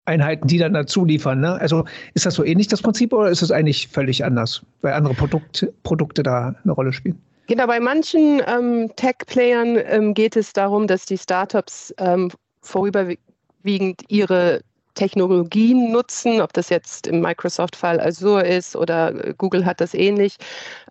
Einheiten, 0.09 0.47
die 0.47 0.57
dann 0.57 0.73
dazu 0.73 1.05
liefern. 1.05 1.39
Ne? 1.39 1.53
Also 1.53 1.85
ist 2.13 2.25
das 2.25 2.35
so 2.35 2.43
ähnlich 2.43 2.67
das 2.67 2.81
Prinzip 2.81 3.13
oder 3.13 3.29
ist 3.29 3.41
es 3.41 3.51
eigentlich 3.51 3.87
völlig 3.87 4.25
anders, 4.25 4.61
weil 4.81 4.93
andere 4.93 5.13
Produkt, 5.13 5.67
Produkte 5.83 6.23
da 6.23 6.55
eine 6.63 6.73
Rolle 6.73 6.91
spielen? 6.91 7.21
Genau, 7.47 7.65
bei 7.65 7.79
manchen 7.79 8.41
ähm, 8.45 8.91
Tech-Playern 8.95 9.79
ähm, 9.85 10.13
geht 10.13 10.35
es 10.35 10.53
darum, 10.53 10.85
dass 10.85 11.05
die 11.05 11.17
Startups 11.17 11.93
ähm, 11.97 12.29
vorüberwiegend 12.61 14.01
ihre 14.07 14.61
Technologien 14.99 15.93
nutzen, 15.93 16.41
ob 16.41 16.51
das 16.51 16.67
jetzt 16.67 17.07
im 17.07 17.21
Microsoft-Fall 17.21 18.01
Azure 18.01 18.45
ist 18.45 18.75
oder 18.75 19.15
äh, 19.15 19.33
Google 19.37 19.65
hat 19.65 19.79
das 19.79 19.93
ähnlich. 19.93 20.35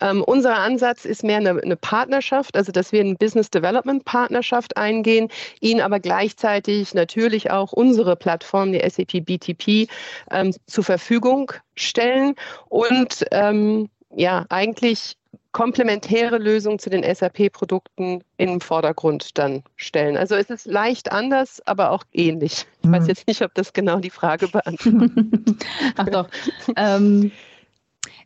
Ähm, 0.01 0.25
unser 0.25 0.57
Ansatz 0.57 1.05
ist 1.05 1.23
mehr 1.23 1.37
eine, 1.37 1.61
eine, 1.63 1.77
Partnerschaft, 1.77 2.57
also 2.57 2.73
dass 2.73 2.91
wir 2.91 3.01
eine 3.01 3.17
Business 3.17 3.51
Development 3.51 4.03
Partnerschaft 4.07 4.79
eingehen, 4.79 5.29
ihnen 5.61 5.83
aber 5.83 6.01
gleichzeitig 6.01 6.95
natürlich 6.95 7.51
auch 7.51 7.73
unsere 7.73 8.17
Plattform, 8.17 8.73
die 8.73 8.81
SAP 8.81 9.27
BTP, 9.27 9.91
ähm, 10.31 10.55
zur 10.67 10.85
Verfügung 10.85 11.53
stellen 11.77 12.35
und 12.71 13.27
ähm, 13.31 13.91
ja, 14.17 14.47
eigentlich 14.49 15.17
komplementäre 15.53 16.39
Lösungen 16.39 16.79
zu 16.79 16.91
den 16.91 17.03
SAP-Produkten 17.03 18.23
im 18.37 18.61
Vordergrund 18.61 19.39
dann 19.39 19.63
stellen. 19.77 20.17
Also 20.17 20.35
es 20.35 20.51
ist 20.51 20.67
leicht 20.67 21.11
anders, 21.11 21.63
aber 21.67 21.91
auch 21.91 22.05
ähnlich. 22.13 22.67
Ich 22.83 22.91
weiß 22.91 23.05
mhm. 23.05 23.09
jetzt 23.09 23.27
nicht, 23.27 23.43
ob 23.43 23.55
das 23.55 23.73
genau 23.73 23.99
die 23.99 24.11
Frage 24.11 24.49
beantwortet. 24.49 25.11
Ach 25.97 26.09
doch. 26.09 26.29
ähm, 26.77 27.33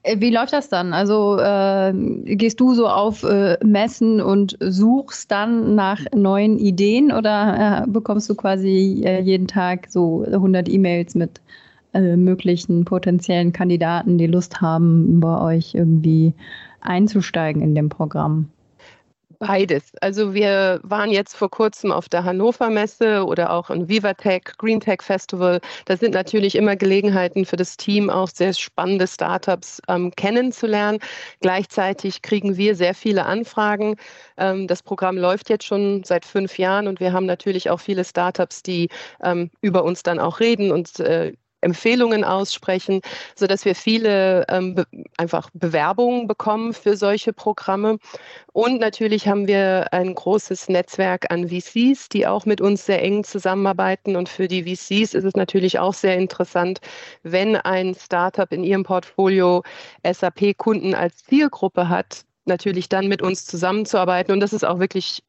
äh, 0.03 0.21
wie 0.21 0.31
läuft 0.31 0.53
das 0.53 0.69
dann? 0.69 0.93
Also 0.93 1.39
äh, 1.39 1.93
gehst 2.35 2.61
du 2.61 2.75
so 2.75 2.89
auf 2.89 3.23
äh, 3.23 3.57
Messen 3.65 4.21
und 4.21 4.57
suchst 4.61 5.31
dann 5.31 5.75
nach 5.75 6.01
neuen 6.15 6.59
Ideen 6.59 7.13
oder 7.13 7.85
äh, 7.85 7.91
bekommst 7.91 8.29
du 8.29 8.35
quasi 8.35 9.03
äh, 9.05 9.21
jeden 9.21 9.47
Tag 9.47 9.87
so 9.91 10.25
100 10.25 10.69
E-Mails 10.69 11.15
mit 11.15 11.41
äh, 11.95 12.17
möglichen 12.17 12.85
potenziellen 12.85 13.53
Kandidaten, 13.53 14.19
die 14.19 14.27
Lust 14.27 14.61
haben, 14.61 15.21
bei 15.21 15.41
euch 15.41 15.75
irgendwie 15.75 16.35
einzusteigen 16.83 17.63
in 17.63 17.75
dem 17.75 17.89
Programm? 17.89 18.51
Beides. 19.45 19.93
Also 20.01 20.35
wir 20.35 20.79
waren 20.85 21.11
jetzt 21.11 21.35
vor 21.35 21.51
kurzem 21.51 21.91
auf 21.91 22.09
der 22.09 22.23
Hannover 22.23 22.71
Messe 22.71 23.27
oder 23.27 23.51
auch 23.51 23.71
im 23.71 23.89
Vivatech, 23.89 24.45
Green 24.57 24.79
Tech 24.79 25.03
Festival. 25.03 25.61
Da 25.85 25.97
sind 25.97 26.15
natürlich 26.15 26.55
immer 26.55 26.77
Gelegenheiten 26.77 27.45
für 27.45 27.57
das 27.57 27.77
Team, 27.77 28.09
auch 28.09 28.29
sehr 28.29 28.53
spannende 28.53 29.09
Startups 29.09 29.83
ähm, 29.89 30.13
kennenzulernen. 30.15 31.01
Gleichzeitig 31.41 32.23
kriegen 32.23 32.57
wir 32.57 32.77
sehr 32.77 32.95
viele 32.95 33.27
Anfragen. 33.27 33.97
Ähm, 34.37 34.69
das 34.69 34.85
Programm 34.85 35.19
läuft 35.19 35.51
jetzt 35.51 35.65
schon 35.65 36.05
seit 36.05 36.25
fünf 36.25 36.57
Jahren 36.57 36.87
und 36.87 37.01
wir 37.01 37.13
haben 37.13 37.27
natürlich 37.27 37.69
auch 37.69 37.81
viele 37.81 38.05
Startups, 38.05 38.63
die 38.63 38.91
ähm, 39.25 39.51
über 39.61 39.83
uns 39.83 40.05
dann 40.05 40.21
auch 40.21 40.39
reden 40.39 40.71
und 40.71 41.01
äh, 41.01 41.33
Empfehlungen 41.63 42.25
aussprechen, 42.25 43.01
so 43.35 43.47
dass 43.47 43.65
wir 43.65 43.75
viele 43.75 44.45
ähm, 44.49 44.75
be 44.75 44.87
einfach 45.17 45.49
Bewerbungen 45.55 46.27
bekommen 46.27 46.73
für 46.73 46.97
solche 46.97 47.33
Programme. 47.33 47.99
Und 48.53 48.81
natürlich 48.81 49.29
haben 49.29 49.47
wir 49.47 49.93
ein 49.93 50.15
großes 50.15 50.69
Netzwerk 50.69 51.31
an 51.31 51.49
VCs, 51.49 52.09
die 52.09 52.27
auch 52.27 52.45
mit 52.45 52.61
uns 52.61 52.87
sehr 52.87 53.03
eng 53.03 53.25
zusammenarbeiten. 53.25 54.17
Und 54.17 54.29
für 54.29 54.49
die 54.49 54.65
VCs 54.65 55.15
ist 55.15 55.25
es 55.25 55.35
natürlich 55.35 55.79
auch 55.79 55.95
sehr 55.95 56.17
interessant, 56.17 56.81
wenn 57.23 57.57
ein 57.57 57.95
Startup 57.95 58.53
in 58.53 58.65
ihrem 58.65 58.83
Portfolio 58.83 59.63
SAP-Kunden 60.05 60.95
als 60.95 61.25
Zielgruppe 61.25 61.89
hat, 61.89 62.25
natürlich 62.45 62.89
dann 62.89 63.09
mit 63.09 63.23
uns 63.23 63.47
zusammenzuarbeiten. 63.47 64.33
Und 64.33 64.41
das 64.41 64.53
ist 64.53 64.65
auch 64.65 64.79
wirklich 64.79 65.23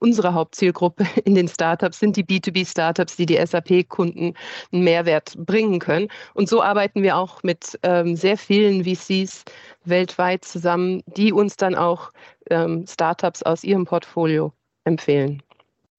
unsere 0.00 0.34
Hauptzielgruppe 0.34 1.06
in 1.24 1.34
den 1.34 1.46
Startups 1.48 2.00
sind 2.00 2.16
die 2.16 2.24
B2B-Startups, 2.24 3.16
die 3.16 3.26
die 3.26 3.38
SAP-Kunden 3.44 4.34
einen 4.72 4.84
Mehrwert 4.84 5.34
bringen 5.38 5.78
können. 5.78 6.08
Und 6.34 6.48
so 6.48 6.62
arbeiten 6.62 7.02
wir 7.02 7.16
auch 7.16 7.42
mit 7.42 7.78
ähm, 7.82 8.16
sehr 8.16 8.36
vielen 8.36 8.84
VCs 8.84 9.44
weltweit 9.84 10.44
zusammen, 10.44 11.02
die 11.06 11.32
uns 11.32 11.56
dann 11.56 11.74
auch 11.74 12.10
ähm, 12.50 12.84
Startups 12.88 13.42
aus 13.42 13.62
ihrem 13.62 13.86
Portfolio 13.86 14.52
empfehlen. 14.84 15.42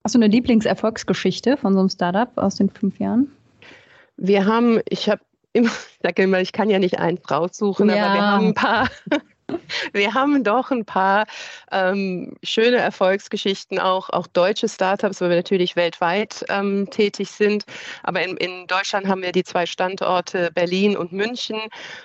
Hast 0.04 0.16
du 0.16 0.20
eine 0.20 0.28
Lieblingserfolgsgeschichte 0.28 1.58
von 1.58 1.74
so 1.74 1.80
einem 1.80 1.90
Startup 1.90 2.30
aus 2.38 2.56
den 2.56 2.70
fünf 2.70 3.00
Jahren? 3.00 3.32
Wir 4.18 4.46
haben, 4.46 4.82
ich 4.90 5.10
habe 5.10 5.22
immer, 5.54 5.70
ich 5.92 6.00
sage 6.02 6.24
immer, 6.24 6.42
ich 6.42 6.52
kann 6.52 6.70
ja 6.70 6.80
nicht 6.80 7.00
eins 7.00 7.22
raussuchen, 7.30 7.90
ja. 7.90 8.06
aber 8.06 8.14
wir 8.14 8.22
haben 8.22 8.48
ein 8.48 8.54
paar, 8.54 8.90
wir 9.94 10.14
haben 10.14 10.44
doch 10.44 10.72
ein 10.72 10.86
paar 10.86 11.26
ähm, 11.72 12.34
schöne 12.44 12.78
Erfolgsgeschichten, 12.78 13.80
auch, 13.80 14.10
auch 14.10 14.28
deutsche 14.28 14.70
Startups, 14.70 15.22
weil 15.22 15.30
wir 15.30 15.38
natürlich 15.38 15.76
weltweit 15.76 16.46
ähm, 16.50 16.90
tätig 16.90 17.32
sind. 17.32 17.66
Aber 18.04 18.22
in, 18.22 18.38
in 18.38 18.68
Deutschland 18.68 19.08
haben 19.08 19.22
wir 19.22 19.32
die 19.32 19.44
zwei 19.44 19.66
Standorte 19.66 20.52
Berlin 20.54 20.98
und 20.98 21.12
München. 21.12 21.60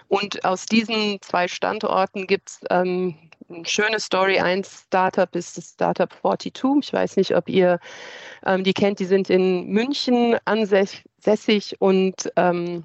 Und 0.08 0.44
aus 0.44 0.66
diesen 0.66 1.20
zwei 1.22 1.48
Standorten 1.48 2.26
gibt 2.26 2.50
es 2.50 2.60
ähm, 2.70 3.16
eine 3.48 3.66
schöne 3.66 4.00
Story. 4.00 4.38
Ein 4.38 4.64
Startup 4.64 5.34
ist 5.34 5.56
das 5.56 5.70
Startup 5.70 6.12
42. 6.20 6.88
Ich 6.88 6.92
weiß 6.92 7.16
nicht, 7.16 7.34
ob 7.34 7.48
ihr 7.48 7.78
ähm, 8.44 8.64
die 8.64 8.74
kennt. 8.74 8.98
Die 8.98 9.04
sind 9.04 9.30
in 9.30 9.68
München 9.68 10.36
ansässig 10.44 11.76
und 11.78 12.30
ähm, 12.36 12.84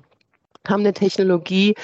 haben 0.68 0.82
eine 0.82 0.94
Technologie, 0.94 1.76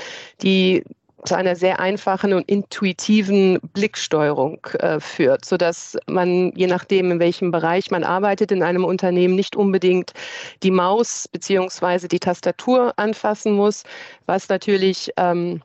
die 0.42 0.84
zu 1.28 1.36
einer 1.36 1.56
sehr 1.56 1.80
einfachen 1.80 2.34
und 2.34 2.50
intuitiven 2.50 3.60
Blicksteuerung 3.74 4.66
äh, 4.80 5.00
führt, 5.00 5.44
sodass 5.44 5.98
man, 6.08 6.54
je 6.56 6.68
nachdem, 6.68 7.12
in 7.12 7.20
welchem 7.20 7.52
Bereich 7.52 7.92
man 7.92 8.04
arbeitet 8.04 8.52
in 8.52 8.64
einem 8.64 8.86
Unternehmen, 8.86 9.36
nicht 9.36 9.56
unbedingt 9.56 10.14
die 10.64 10.72
Maus 10.72 11.28
bzw. 11.28 12.08
die 12.08 12.20
Tastatur 12.20 12.94
anfassen 12.96 13.54
muss, 13.54 13.84
was 14.26 14.48
natürlich 14.48 15.12
ähm, 15.18 15.62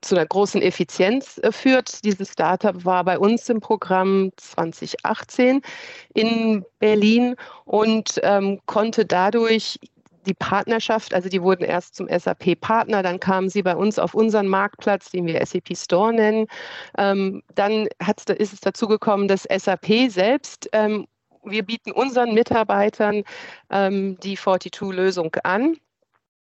zu 0.00 0.16
einer 0.16 0.26
großen 0.26 0.60
Effizienz 0.60 1.38
äh, 1.38 1.52
führt. 1.52 2.04
Dieses 2.04 2.32
Startup 2.32 2.84
war 2.84 3.04
bei 3.04 3.18
uns 3.18 3.48
im 3.48 3.60
Programm 3.60 4.32
2018 4.36 5.62
in 6.14 6.64
Berlin 6.80 7.36
und 7.64 8.20
ähm, 8.24 8.58
konnte 8.66 9.04
dadurch 9.04 9.78
die 10.26 10.34
Partnerschaft, 10.34 11.14
also 11.14 11.28
die 11.28 11.42
wurden 11.42 11.64
erst 11.64 11.96
zum 11.96 12.08
SAP-Partner, 12.08 13.02
dann 13.02 13.20
kamen 13.20 13.48
sie 13.48 13.62
bei 13.62 13.76
uns 13.76 13.98
auf 13.98 14.14
unseren 14.14 14.48
Marktplatz, 14.48 15.10
den 15.10 15.26
wir 15.26 15.44
SAP 15.44 15.76
Store 15.76 16.12
nennen. 16.12 16.46
Ähm, 16.98 17.42
dann 17.54 17.88
ist 18.38 18.52
es 18.52 18.60
dazu 18.60 18.86
gekommen, 18.88 19.28
dass 19.28 19.42
SAP 19.44 20.10
selbst 20.10 20.68
ähm, 20.72 21.06
wir 21.44 21.64
bieten 21.64 21.90
unseren 21.90 22.34
Mitarbeitern 22.34 23.24
ähm, 23.70 24.18
die 24.20 24.36
42-Lösung 24.36 25.34
an, 25.42 25.76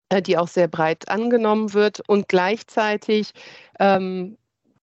äh, 0.09 0.23
die 0.23 0.39
auch 0.39 0.49
sehr 0.49 0.69
breit 0.69 1.09
angenommen 1.09 1.75
wird 1.75 2.01
und 2.09 2.29
gleichzeitig 2.29 3.33
ähm, 3.79 4.39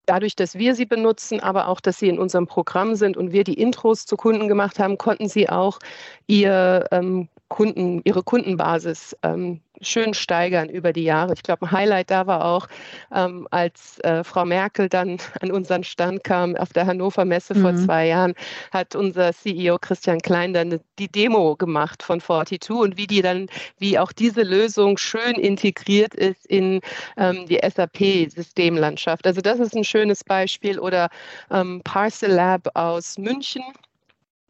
dadurch, 0.06 0.34
dass 0.34 0.56
wir 0.56 0.74
sie 0.74 0.86
benutzen, 0.86 1.40
aber 1.40 1.68
auch, 1.68 1.80
dass 1.80 1.98
sie 1.98 2.08
in 2.08 2.18
unserem 2.18 2.46
Programm 2.46 2.96
sind 2.96 3.16
und 3.16 3.32
wir 3.32 3.44
die 3.44 3.54
Intros 3.54 4.06
zu 4.06 4.16
Kunden 4.16 4.48
gemacht 4.48 4.78
haben, 4.78 4.98
konnten 4.98 5.28
sie 5.28 5.48
auch 5.48 5.78
ihr 6.26 6.86
ähm, 6.90 7.28
Kunden, 7.52 8.00
ihre 8.04 8.22
Kundenbasis 8.22 9.14
ähm, 9.22 9.60
schön 9.82 10.14
steigern 10.14 10.70
über 10.70 10.94
die 10.94 11.04
Jahre. 11.04 11.34
Ich 11.34 11.42
glaube, 11.42 11.66
ein 11.66 11.70
Highlight 11.70 12.10
da 12.10 12.26
war 12.26 12.46
auch, 12.46 12.66
ähm, 13.14 13.46
als 13.50 13.98
äh, 14.00 14.24
Frau 14.24 14.46
Merkel 14.46 14.88
dann 14.88 15.18
an 15.42 15.52
unseren 15.52 15.84
Stand 15.84 16.24
kam 16.24 16.56
auf 16.56 16.70
der 16.70 16.86
Hannover 16.86 17.26
Messe 17.26 17.54
mhm. 17.54 17.60
vor 17.60 17.76
zwei 17.76 18.06
Jahren, 18.06 18.32
hat 18.72 18.96
unser 18.96 19.34
CEO 19.34 19.76
Christian 19.78 20.20
Klein 20.20 20.54
dann 20.54 20.80
die 20.98 21.08
Demo 21.08 21.54
gemacht 21.54 22.02
von 22.02 22.22
42 22.22 22.70
und 22.70 22.96
wie 22.96 23.06
die 23.06 23.20
dann, 23.20 23.48
wie 23.78 23.98
auch 23.98 24.12
diese 24.12 24.44
Lösung 24.44 24.96
schön 24.96 25.34
integriert 25.34 26.14
ist 26.14 26.46
in 26.46 26.80
ähm, 27.18 27.44
die 27.48 27.60
SAP-Systemlandschaft. 27.62 29.26
Also 29.26 29.42
das 29.42 29.60
ist 29.60 29.76
ein 29.76 29.84
schönes 29.84 30.24
Beispiel 30.24 30.78
oder 30.78 31.10
ähm, 31.50 31.82
Parcel 31.84 32.30
Lab 32.30 32.66
aus 32.74 33.18
München 33.18 33.62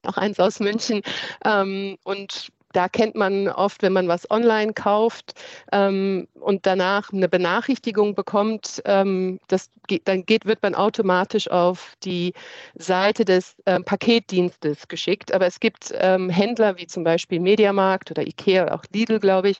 auch 0.06 0.16
eins 0.16 0.40
aus 0.40 0.60
München. 0.60 1.02
Ähm, 1.44 1.96
und 2.04 2.50
da 2.72 2.88
kennt 2.88 3.14
man 3.14 3.48
oft, 3.48 3.82
wenn 3.82 3.92
man 3.92 4.08
was 4.08 4.30
online 4.30 4.72
kauft 4.72 5.34
ähm, 5.72 6.28
und 6.40 6.66
danach 6.66 7.12
eine 7.12 7.28
Benachrichtigung 7.28 8.14
bekommt, 8.14 8.82
ähm, 8.84 9.38
das 9.48 9.70
geht, 9.86 10.08
dann 10.08 10.24
geht, 10.24 10.46
wird 10.46 10.62
man 10.62 10.74
automatisch 10.74 11.50
auf 11.50 11.94
die 12.04 12.32
Seite 12.74 13.24
des 13.24 13.54
äh, 13.64 13.80
Paketdienstes 13.80 14.88
geschickt. 14.88 15.32
Aber 15.32 15.46
es 15.46 15.60
gibt 15.60 15.92
ähm, 15.98 16.30
Händler 16.30 16.76
wie 16.78 16.86
zum 16.86 17.04
Beispiel 17.04 17.40
Mediamarkt 17.40 18.10
oder 18.10 18.26
Ikea 18.26 18.64
oder 18.64 18.74
auch 18.74 18.84
Lidl, 18.92 19.20
glaube 19.20 19.50
ich, 19.50 19.58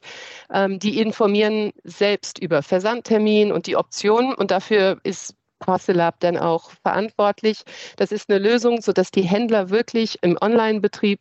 ähm, 0.52 0.78
die 0.78 1.00
informieren 1.00 1.72
selbst 1.84 2.38
über 2.38 2.62
Versandtermin 2.62 3.52
und 3.52 3.66
die 3.66 3.76
Optionen 3.76 4.34
und 4.34 4.50
dafür 4.50 4.98
ist 5.02 5.34
Parcelab 5.62 6.18
dann 6.20 6.36
auch 6.36 6.70
verantwortlich. 6.82 7.62
Das 7.96 8.10
ist 8.10 8.28
eine 8.28 8.38
Lösung, 8.38 8.82
sodass 8.82 9.10
die 9.12 9.22
Händler 9.22 9.70
wirklich 9.70 10.18
im 10.22 10.36
Online-Betrieb 10.40 11.20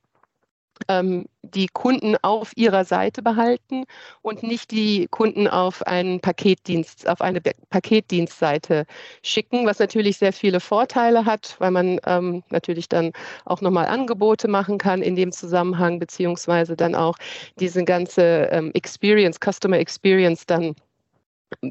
ähm, 0.88 1.26
die 1.42 1.68
Kunden 1.68 2.16
auf 2.22 2.52
ihrer 2.56 2.86
Seite 2.86 3.22
behalten 3.22 3.86
und 4.22 4.44
nicht 4.44 4.72
die 4.72 5.08
Kunden 5.10 5.48
auf 5.48 5.86
einen 5.86 6.20
Paketdienst, 6.20 7.08
auf 7.08 7.22
eine 7.22 7.42
Paketdienstseite 7.70 8.86
schicken, 9.24 9.66
was 9.66 9.80
natürlich 9.80 10.18
sehr 10.18 10.34
viele 10.34 10.60
Vorteile 10.60 11.26
hat, 11.26 11.56
weil 11.60 11.72
man 11.72 12.00
ähm, 12.06 12.44
natürlich 12.50 12.88
dann 12.90 13.12
auch 13.46 13.62
nochmal 13.62 13.88
Angebote 13.88 14.48
machen 14.48 14.78
kann 14.78 15.02
in 15.02 15.16
dem 15.16 15.32
Zusammenhang, 15.32 16.00
beziehungsweise 16.00 16.76
dann 16.76 16.96
auch 16.96 17.18
diese 17.60 17.84
ganze 17.84 18.50
ähm, 18.52 18.72
Experience, 18.74 19.40
Customer 19.40 19.80
Experience 19.80 20.46
dann 20.46 20.76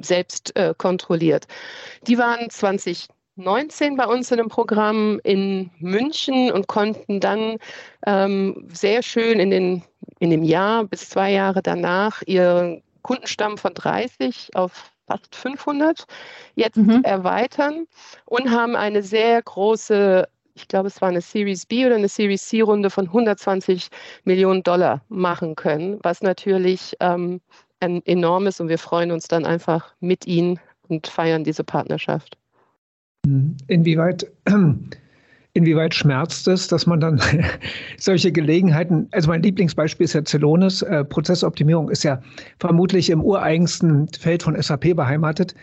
selbst 0.03 0.55
äh, 0.57 0.75
kontrolliert. 0.77 1.47
Die 2.07 2.19
waren 2.19 2.51
20 2.51 3.09
19 3.41 3.97
bei 3.97 4.07
uns 4.07 4.31
in 4.31 4.39
einem 4.39 4.49
Programm 4.49 5.21
in 5.25 5.71
München 5.79 6.53
und 6.53 6.67
konnten 6.69 7.21
dann 7.21 7.57
ähm, 8.07 8.69
sehr 8.73 9.03
schön 9.03 9.41
in, 9.41 9.51
den, 9.51 9.83
in 10.19 10.31
dem 10.31 10.43
Jahr 10.43 10.85
bis 10.85 11.09
zwei 11.09 11.33
Jahre 11.33 11.63
danach 11.63 12.23
ihren 12.27 12.83
Kundenstamm 13.03 13.59
von 13.59 13.75
30 13.75 14.51
auf 14.55 14.93
fast 15.07 15.35
500 15.35 16.05
jetzt 16.55 16.77
mhm. 16.77 17.03
erweitern 17.03 17.87
und 18.27 18.51
haben 18.51 18.77
eine 18.77 19.03
sehr 19.03 19.43
große 19.43 20.29
ich 20.55 20.69
glaube, 20.69 20.89
es 20.89 21.01
war 21.01 21.09
eine 21.09 21.23
Series 21.23 21.65
B 21.65 21.87
oder 21.87 21.95
eine 21.95 22.09
Series 22.09 22.47
C 22.47 22.61
Runde 22.61 22.91
von 22.91 23.07
120 23.07 23.89
Millionen 24.25 24.63
Dollar 24.63 25.03
machen 25.09 25.55
können, 25.57 25.99
was 26.03 26.23
natürlich 26.23 26.97
ähm, 27.01 27.41
ein 27.79 28.05
enormes 28.05 28.61
und 28.61 28.69
wir 28.69 28.79
freuen 28.79 29.11
uns 29.11 29.27
dann 29.27 29.47
einfach 29.47 29.95
mit 30.01 30.27
ihnen 30.27 30.61
und 30.89 31.07
feiern 31.07 31.45
diese 31.45 31.65
Partnerschaft. 31.65 32.37
Inwieweit, 33.67 34.27
inwieweit 35.53 35.95
schmerzt 35.95 36.49
es, 36.49 36.69
dass 36.69 36.87
man 36.87 37.01
dann 37.01 37.21
solche 37.99 38.33
Gelegenheiten, 38.33 39.09
also 39.11 39.29
mein 39.29 39.43
Lieblingsbeispiel 39.43 40.05
ist 40.05 40.15
ja 40.15 40.25
Celonis, 40.25 40.83
äh, 40.83 41.05
Prozessoptimierung 41.05 41.91
ist 41.91 42.03
ja 42.03 42.23
vermutlich 42.59 43.11
im 43.11 43.23
ureigensten 43.23 44.09
Feld 44.09 44.43
von 44.43 44.61
SAP 44.61 44.97
beheimatet, 44.97 45.55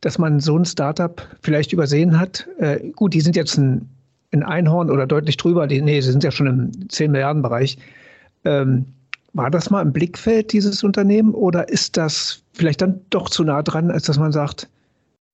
dass 0.00 0.18
man 0.18 0.40
so 0.40 0.58
ein 0.58 0.64
Startup 0.64 1.20
vielleicht 1.42 1.72
übersehen 1.72 2.18
hat. 2.18 2.48
Äh, 2.58 2.90
gut, 2.90 3.14
die 3.14 3.20
sind 3.20 3.36
jetzt 3.36 3.56
ein, 3.58 3.88
ein 4.32 4.42
Einhorn 4.42 4.90
oder 4.90 5.06
deutlich 5.06 5.36
drüber, 5.36 5.66
die, 5.66 5.80
nee, 5.82 6.00
sie 6.00 6.10
sind 6.10 6.24
ja 6.24 6.30
schon 6.30 6.46
im 6.46 6.88
10 6.88 7.10
Milliarden 7.12 7.42
Bereich. 7.42 7.78
Ähm, 8.44 8.86
war 9.34 9.50
das 9.50 9.68
mal 9.68 9.82
im 9.82 9.92
Blickfeld, 9.92 10.52
dieses 10.52 10.84
Unternehmen, 10.84 11.34
oder 11.34 11.68
ist 11.68 11.96
das 11.96 12.42
vielleicht 12.52 12.80
dann 12.82 13.00
doch 13.10 13.28
zu 13.28 13.42
nah 13.44 13.62
dran, 13.62 13.90
als 13.90 14.04
dass 14.04 14.18
man 14.18 14.32
sagt, 14.32 14.68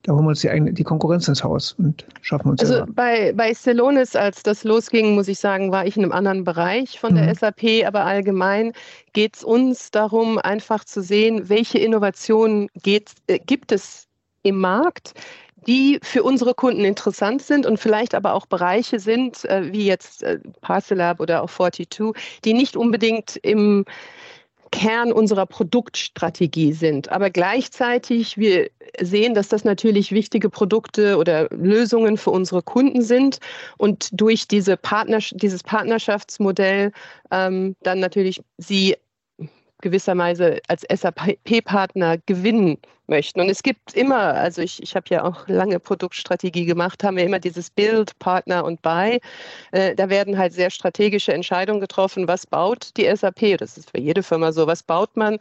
da 0.02 0.12
holen 0.12 0.24
wir 0.24 0.30
uns 0.30 0.40
die, 0.40 0.72
die 0.72 0.84
Konkurrenz 0.84 1.28
ins 1.28 1.44
Haus 1.44 1.74
und 1.78 2.06
schaffen 2.22 2.50
uns 2.50 2.60
Also 2.60 2.74
selber. 2.74 2.92
bei, 2.92 3.32
bei 3.34 3.52
Celonis, 3.52 4.16
als 4.16 4.42
das 4.42 4.64
losging, 4.64 5.14
muss 5.14 5.28
ich 5.28 5.38
sagen, 5.38 5.72
war 5.72 5.86
ich 5.86 5.96
in 5.96 6.04
einem 6.04 6.12
anderen 6.12 6.44
Bereich 6.44 6.98
von 6.98 7.14
der 7.14 7.28
mhm. 7.28 7.34
SAP, 7.34 7.86
aber 7.86 8.06
allgemein 8.06 8.72
geht 9.12 9.36
es 9.36 9.44
uns 9.44 9.90
darum, 9.90 10.38
einfach 10.38 10.84
zu 10.84 11.02
sehen, 11.02 11.48
welche 11.48 11.78
Innovationen 11.78 12.68
äh, 12.84 13.00
gibt 13.40 13.72
es 13.72 14.08
im 14.42 14.58
Markt, 14.58 15.12
die 15.66 15.98
für 16.02 16.22
unsere 16.22 16.54
Kunden 16.54 16.84
interessant 16.84 17.42
sind 17.42 17.66
und 17.66 17.78
vielleicht 17.78 18.14
aber 18.14 18.32
auch 18.32 18.46
Bereiche 18.46 18.98
sind, 18.98 19.44
äh, 19.44 19.70
wie 19.72 19.84
jetzt 19.84 20.22
äh, 20.22 20.38
Parcelab 20.62 21.20
oder 21.20 21.42
auch 21.42 21.50
42, 21.50 22.14
die 22.44 22.54
nicht 22.54 22.76
unbedingt 22.76 23.36
im 23.42 23.84
Kern 24.72 25.12
unserer 25.12 25.46
Produktstrategie 25.46 26.72
sind. 26.72 27.10
Aber 27.10 27.30
gleichzeitig, 27.30 28.38
wir 28.38 28.70
sehen, 29.00 29.34
dass 29.34 29.48
das 29.48 29.64
natürlich 29.64 30.12
wichtige 30.12 30.50
Produkte 30.50 31.16
oder 31.16 31.48
Lösungen 31.50 32.16
für 32.16 32.30
unsere 32.30 32.62
Kunden 32.62 33.02
sind 33.02 33.38
und 33.78 34.08
durch 34.12 34.48
diese 34.48 34.76
Partners 34.76 35.30
dieses 35.34 35.62
Partnerschaftsmodell 35.62 36.92
ähm, 37.30 37.76
dann 37.82 38.00
natürlich 38.00 38.40
sie 38.58 38.96
gewisserweise 39.80 40.60
als 40.68 40.82
SAP-Partner 40.82 42.18
gewinnen 42.26 42.78
möchten. 43.10 43.40
Und 43.40 43.50
es 43.50 43.62
gibt 43.62 43.94
immer, 43.94 44.34
also 44.34 44.62
ich, 44.62 44.82
ich 44.82 44.96
habe 44.96 45.06
ja 45.10 45.24
auch 45.24 45.46
lange 45.48 45.78
Produktstrategie 45.78 46.64
gemacht, 46.64 47.04
haben 47.04 47.16
wir 47.16 47.24
immer 47.24 47.38
dieses 47.38 47.68
Build, 47.68 48.18
Partner 48.18 48.64
und 48.64 48.80
Buy. 48.80 49.20
Äh, 49.72 49.94
da 49.94 50.08
werden 50.08 50.38
halt 50.38 50.54
sehr 50.54 50.70
strategische 50.70 51.34
Entscheidungen 51.34 51.80
getroffen, 51.80 52.26
was 52.28 52.46
baut 52.46 52.90
die 52.96 53.14
SAP, 53.14 53.58
das 53.58 53.76
ist 53.76 53.90
für 53.90 54.00
jede 54.00 54.22
Firma 54.22 54.52
so, 54.52 54.66
was 54.66 54.82
baut 54.82 55.16
man, 55.16 55.38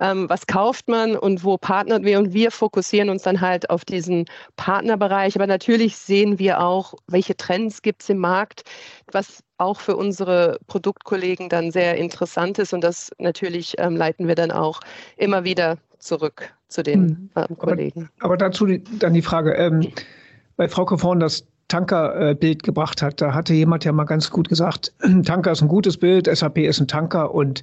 ähm, 0.00 0.28
was 0.28 0.46
kauft 0.46 0.88
man 0.88 1.16
und 1.16 1.44
wo 1.44 1.56
partnert 1.56 2.02
wir 2.02 2.18
und 2.18 2.32
wir 2.32 2.50
fokussieren 2.50 3.10
uns 3.10 3.22
dann 3.22 3.40
halt 3.40 3.70
auf 3.70 3.84
diesen 3.84 4.24
Partnerbereich. 4.56 5.36
Aber 5.36 5.46
natürlich 5.46 5.96
sehen 5.96 6.38
wir 6.38 6.60
auch, 6.60 6.94
welche 7.06 7.36
Trends 7.36 7.82
gibt 7.82 8.02
es 8.02 8.08
im 8.08 8.18
Markt, 8.18 8.62
was 9.12 9.42
auch 9.58 9.80
für 9.80 9.96
unsere 9.96 10.58
Produktkollegen 10.66 11.48
dann 11.48 11.70
sehr 11.70 11.96
interessant 11.96 12.58
ist. 12.58 12.72
Und 12.72 12.82
das 12.82 13.10
natürlich 13.18 13.74
ähm, 13.78 13.96
leiten 13.96 14.26
wir 14.26 14.34
dann 14.34 14.50
auch 14.50 14.80
immer 15.16 15.44
wieder 15.44 15.76
zurück 16.00 16.52
zu 16.68 16.82
den 16.82 17.30
ähm, 17.36 17.58
Kollegen. 17.58 18.10
Aber, 18.18 18.26
aber, 18.26 18.36
dazu 18.36 18.66
die, 18.66 18.82
dann 18.98 19.14
die 19.14 19.22
Frage, 19.22 19.52
ähm, 19.54 19.86
weil 20.56 20.68
Frau 20.68 20.84
vorhin 20.96 21.20
das 21.20 21.46
Tankerbild 21.68 22.62
gebracht 22.62 23.00
hat, 23.00 23.20
da 23.20 23.32
hatte 23.32 23.54
jemand 23.54 23.84
ja 23.84 23.92
mal 23.92 24.04
ganz 24.04 24.30
gut 24.30 24.48
gesagt, 24.48 24.92
Tanker 25.24 25.52
ist 25.52 25.62
ein 25.62 25.68
gutes 25.68 25.96
Bild, 25.96 26.26
SAP 26.26 26.58
ist 26.58 26.80
ein 26.80 26.88
Tanker 26.88 27.32
und 27.34 27.62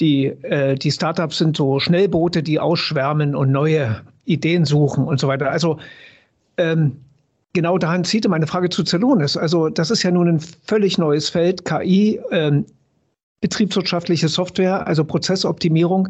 die, 0.00 0.26
äh, 0.26 0.76
die 0.76 0.90
Startups 0.90 1.38
sind 1.38 1.56
so 1.56 1.80
Schnellboote, 1.80 2.42
die 2.42 2.58
ausschwärmen 2.58 3.34
und 3.34 3.50
neue 3.50 4.02
Ideen 4.24 4.64
suchen 4.64 5.04
und 5.04 5.20
so 5.20 5.28
weiter. 5.28 5.50
Also 5.50 5.78
ähm, 6.56 6.96
genau 7.52 7.78
daran 7.78 8.04
zieht 8.04 8.26
meine 8.28 8.46
Frage 8.46 8.70
zu 8.70 8.84
Celonis. 8.84 9.36
Also 9.36 9.68
das 9.68 9.90
ist 9.90 10.02
ja 10.02 10.10
nun 10.10 10.28
ein 10.28 10.40
völlig 10.40 10.98
neues 10.98 11.28
Feld, 11.28 11.64
KI, 11.64 12.20
ähm, 12.30 12.66
betriebswirtschaftliche 13.40 14.28
Software, 14.28 14.86
also 14.86 15.04
Prozessoptimierung. 15.04 16.08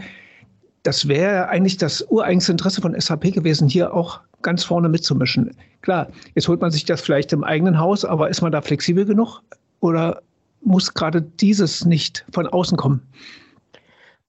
Das 0.83 1.07
wäre 1.07 1.49
eigentlich 1.49 1.77
das 1.77 2.03
ureigenste 2.11 2.53
Interesse 2.53 2.81
von 2.81 2.99
SAP 2.99 3.33
gewesen, 3.33 3.69
hier 3.69 3.95
auch 3.95 4.21
ganz 4.43 4.65
vorne 4.65 4.89
mitzumischen. 4.89 5.57
Klar, 5.83 6.09
jetzt 6.35 6.49
holt 6.49 6.61
man 6.61 6.71
sich 6.71 6.85
das 6.85 7.01
vielleicht 7.01 7.33
im 7.33 7.45
eigenen 7.45 7.79
Haus, 7.79 8.05
aber 8.05 8.29
ist 8.29 8.43
man 8.43 8.53
da 8.53 8.61
flexibel 8.61 9.05
genug 9.05 9.43
oder 9.81 10.23
muss 10.61 10.95
gerade 10.95 11.23
dieses 11.23 11.85
nicht 11.85 12.25
von 12.33 12.47
außen 12.47 12.77
kommen? 12.77 13.03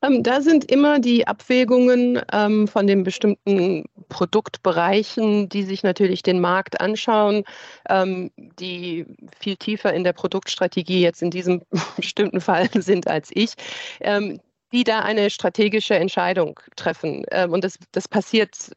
Ähm, 0.04 0.22
da 0.22 0.42
sind 0.42 0.70
immer 0.70 1.00
die 1.00 1.26
Abwägungen 1.28 2.22
ähm, 2.32 2.68
von 2.68 2.88
den 2.88 3.04
bestimmten 3.04 3.86
Produktbereichen, 4.10 5.48
die 5.48 5.64
sich 5.64 5.82
natürlich 5.82 6.24
den 6.24 6.42
Markt 6.42 6.82
anschauen, 6.82 7.44
ähm, 7.90 8.30
die 8.36 9.06
viel 9.40 9.56
tiefer 9.56 9.94
in 9.94 10.04
der 10.04 10.14
Produktstrategie 10.14 11.02
jetzt 11.02 11.22
in 11.22 11.32
diesem 11.32 11.62
bestimmten 11.96 12.42
Fall 12.42 12.70
sind 12.76 13.08
als 13.08 13.30
ich. 13.34 13.54
Ähm, 14.02 14.40
die 14.74 14.84
da 14.84 15.02
eine 15.02 15.30
strategische 15.30 15.96
Entscheidung 15.96 16.60
treffen. 16.76 17.24
Ähm, 17.32 17.54
und 17.54 17.64
das, 17.64 17.78
das 17.92 18.08
passiert 18.08 18.72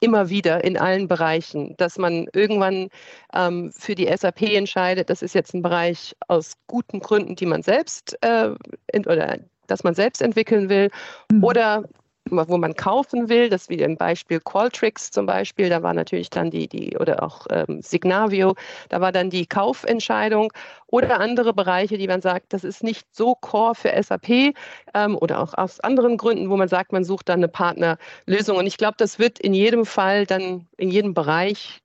immer 0.00 0.28
wieder 0.28 0.64
in 0.64 0.76
allen 0.76 1.06
Bereichen, 1.06 1.76
dass 1.76 1.96
man 1.96 2.26
irgendwann 2.32 2.88
ähm, 3.32 3.70
für 3.72 3.94
die 3.94 4.12
SAP 4.14 4.42
entscheidet, 4.42 5.08
das 5.08 5.22
ist 5.22 5.34
jetzt 5.34 5.54
ein 5.54 5.62
Bereich 5.62 6.16
aus 6.26 6.54
guten 6.66 6.98
Gründen, 6.98 7.36
die 7.36 7.46
man 7.46 7.62
selbst 7.62 8.18
äh, 8.22 8.50
in, 8.92 9.06
oder 9.06 9.38
das 9.68 9.84
man 9.84 9.94
selbst 9.94 10.20
entwickeln 10.20 10.68
will, 10.68 10.90
mhm. 11.30 11.44
oder 11.44 11.84
wo 12.30 12.58
man 12.58 12.74
kaufen 12.74 13.28
will, 13.28 13.48
das 13.48 13.68
wie 13.68 13.76
im 13.76 13.96
Beispiel 13.96 14.40
Qualtrics 14.40 15.10
zum 15.10 15.26
Beispiel, 15.26 15.68
da 15.68 15.82
war 15.82 15.94
natürlich 15.94 16.30
dann 16.30 16.50
die, 16.50 16.68
die 16.68 16.96
oder 16.96 17.22
auch 17.22 17.46
ähm, 17.50 17.80
Signavio, 17.82 18.54
da 18.88 19.00
war 19.00 19.12
dann 19.12 19.30
die 19.30 19.46
Kaufentscheidung 19.46 20.52
oder 20.86 21.20
andere 21.20 21.52
Bereiche, 21.52 21.98
die 21.98 22.06
man 22.06 22.20
sagt, 22.20 22.52
das 22.52 22.64
ist 22.64 22.82
nicht 22.82 23.06
so 23.12 23.34
core 23.34 23.74
für 23.74 24.02
SAP 24.02 24.54
ähm, 24.94 25.16
oder 25.16 25.40
auch 25.40 25.54
aus 25.54 25.80
anderen 25.80 26.16
Gründen, 26.16 26.50
wo 26.50 26.56
man 26.56 26.68
sagt, 26.68 26.92
man 26.92 27.04
sucht 27.04 27.28
dann 27.28 27.40
eine 27.40 27.48
Partnerlösung. 27.48 28.56
Und 28.56 28.66
ich 28.66 28.76
glaube, 28.76 28.94
das 28.98 29.18
wird 29.18 29.38
in 29.38 29.54
jedem 29.54 29.84
Fall 29.84 30.26
dann 30.26 30.66
in 30.76 30.90
jedem 30.90 31.14
Bereich 31.14 31.82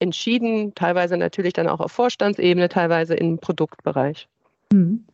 entschieden, 0.00 0.74
teilweise 0.74 1.16
natürlich 1.16 1.52
dann 1.52 1.68
auch 1.68 1.80
auf 1.80 1.92
Vorstandsebene, 1.92 2.68
teilweise 2.68 3.14
im 3.14 3.38
Produktbereich. 3.38 4.28
Mhm. 4.72 5.04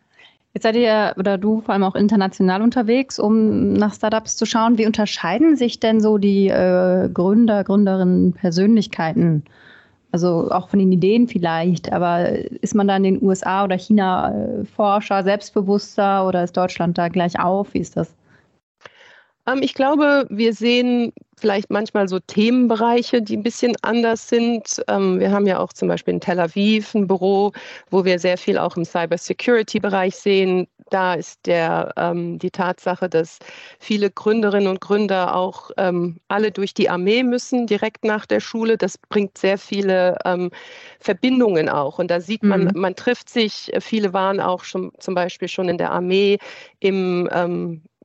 Jetzt 0.52 0.64
seid 0.64 0.74
ihr 0.74 1.14
oder 1.16 1.38
du 1.38 1.60
vor 1.60 1.74
allem 1.74 1.84
auch 1.84 1.94
international 1.94 2.60
unterwegs, 2.62 3.20
um 3.20 3.72
nach 3.72 3.94
Startups 3.94 4.36
zu 4.36 4.46
schauen. 4.46 4.78
Wie 4.78 4.86
unterscheiden 4.86 5.56
sich 5.56 5.78
denn 5.78 6.00
so 6.00 6.18
die 6.18 6.48
äh, 6.48 7.08
Gründer, 7.08 7.62
Gründerinnen, 7.62 8.32
Persönlichkeiten? 8.32 9.44
Also 10.12 10.50
auch 10.50 10.68
von 10.68 10.80
den 10.80 10.90
Ideen 10.90 11.28
vielleicht, 11.28 11.92
aber 11.92 12.30
ist 12.62 12.74
man 12.74 12.88
da 12.88 12.96
in 12.96 13.04
ich 19.62 19.74
glaube, 19.74 20.26
wir 20.30 20.54
sehen 20.54 21.12
vielleicht 21.38 21.70
manchmal 21.70 22.08
so 22.08 22.18
Themenbereiche, 22.20 23.22
die 23.22 23.36
ein 23.36 23.42
bisschen 23.42 23.74
anders 23.82 24.28
sind. 24.28 24.82
Ähm, 24.88 25.18
wir 25.18 25.32
haben 25.32 25.46
ja 25.46 25.58
auch 25.58 25.72
zum 25.72 25.88
Beispiel 25.88 26.14
in 26.14 26.20
Tel 26.20 26.38
Aviv 26.38 26.94
ein 26.94 27.06
Büro, 27.06 27.52
wo 27.90 28.04
wir 28.04 28.18
sehr 28.18 28.38
viel 28.38 28.58
auch 28.58 28.76
im 28.76 28.84
Cybersecurity-Bereich 28.84 30.14
sehen. 30.14 30.68
Da 30.90 31.14
ist 31.14 31.46
der, 31.46 31.92
ähm, 31.96 32.38
die 32.38 32.50
Tatsache, 32.50 33.08
dass 33.08 33.38
viele 33.78 34.10
Gründerinnen 34.10 34.68
und 34.68 34.80
Gründer 34.80 35.34
auch 35.34 35.70
alle 36.28 36.50
durch 36.50 36.74
die 36.74 36.90
Armee 36.90 37.22
müssen, 37.22 37.66
direkt 37.66 38.04
nach 38.04 38.26
der 38.26 38.40
Schule. 38.40 38.76
Das 38.76 38.98
bringt 38.98 39.38
sehr 39.38 39.56
viele 39.56 40.16
Verbindungen 40.98 41.68
auch. 41.68 41.98
Und 41.98 42.10
da 42.10 42.20
sieht 42.20 42.42
man, 42.42 42.64
mhm. 42.64 42.72
man 42.74 42.96
trifft 42.96 43.30
sich, 43.30 43.70
viele 43.78 44.12
waren 44.12 44.40
auch 44.40 44.64
schon 44.64 44.90
zum 44.98 45.14
Beispiel 45.14 45.48
schon 45.48 45.68
in 45.68 45.78
der 45.78 45.92
Armee 45.92 46.38
im 46.80 47.28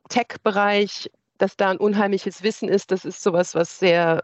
Tech-Bereich 0.08 1.10
dass 1.38 1.56
da 1.56 1.70
ein 1.70 1.78
unheimliches 1.78 2.42
Wissen 2.42 2.68
ist. 2.68 2.90
Das 2.92 3.04
ist 3.04 3.22
sowas, 3.22 3.54
was 3.54 3.78
sehr 3.78 4.22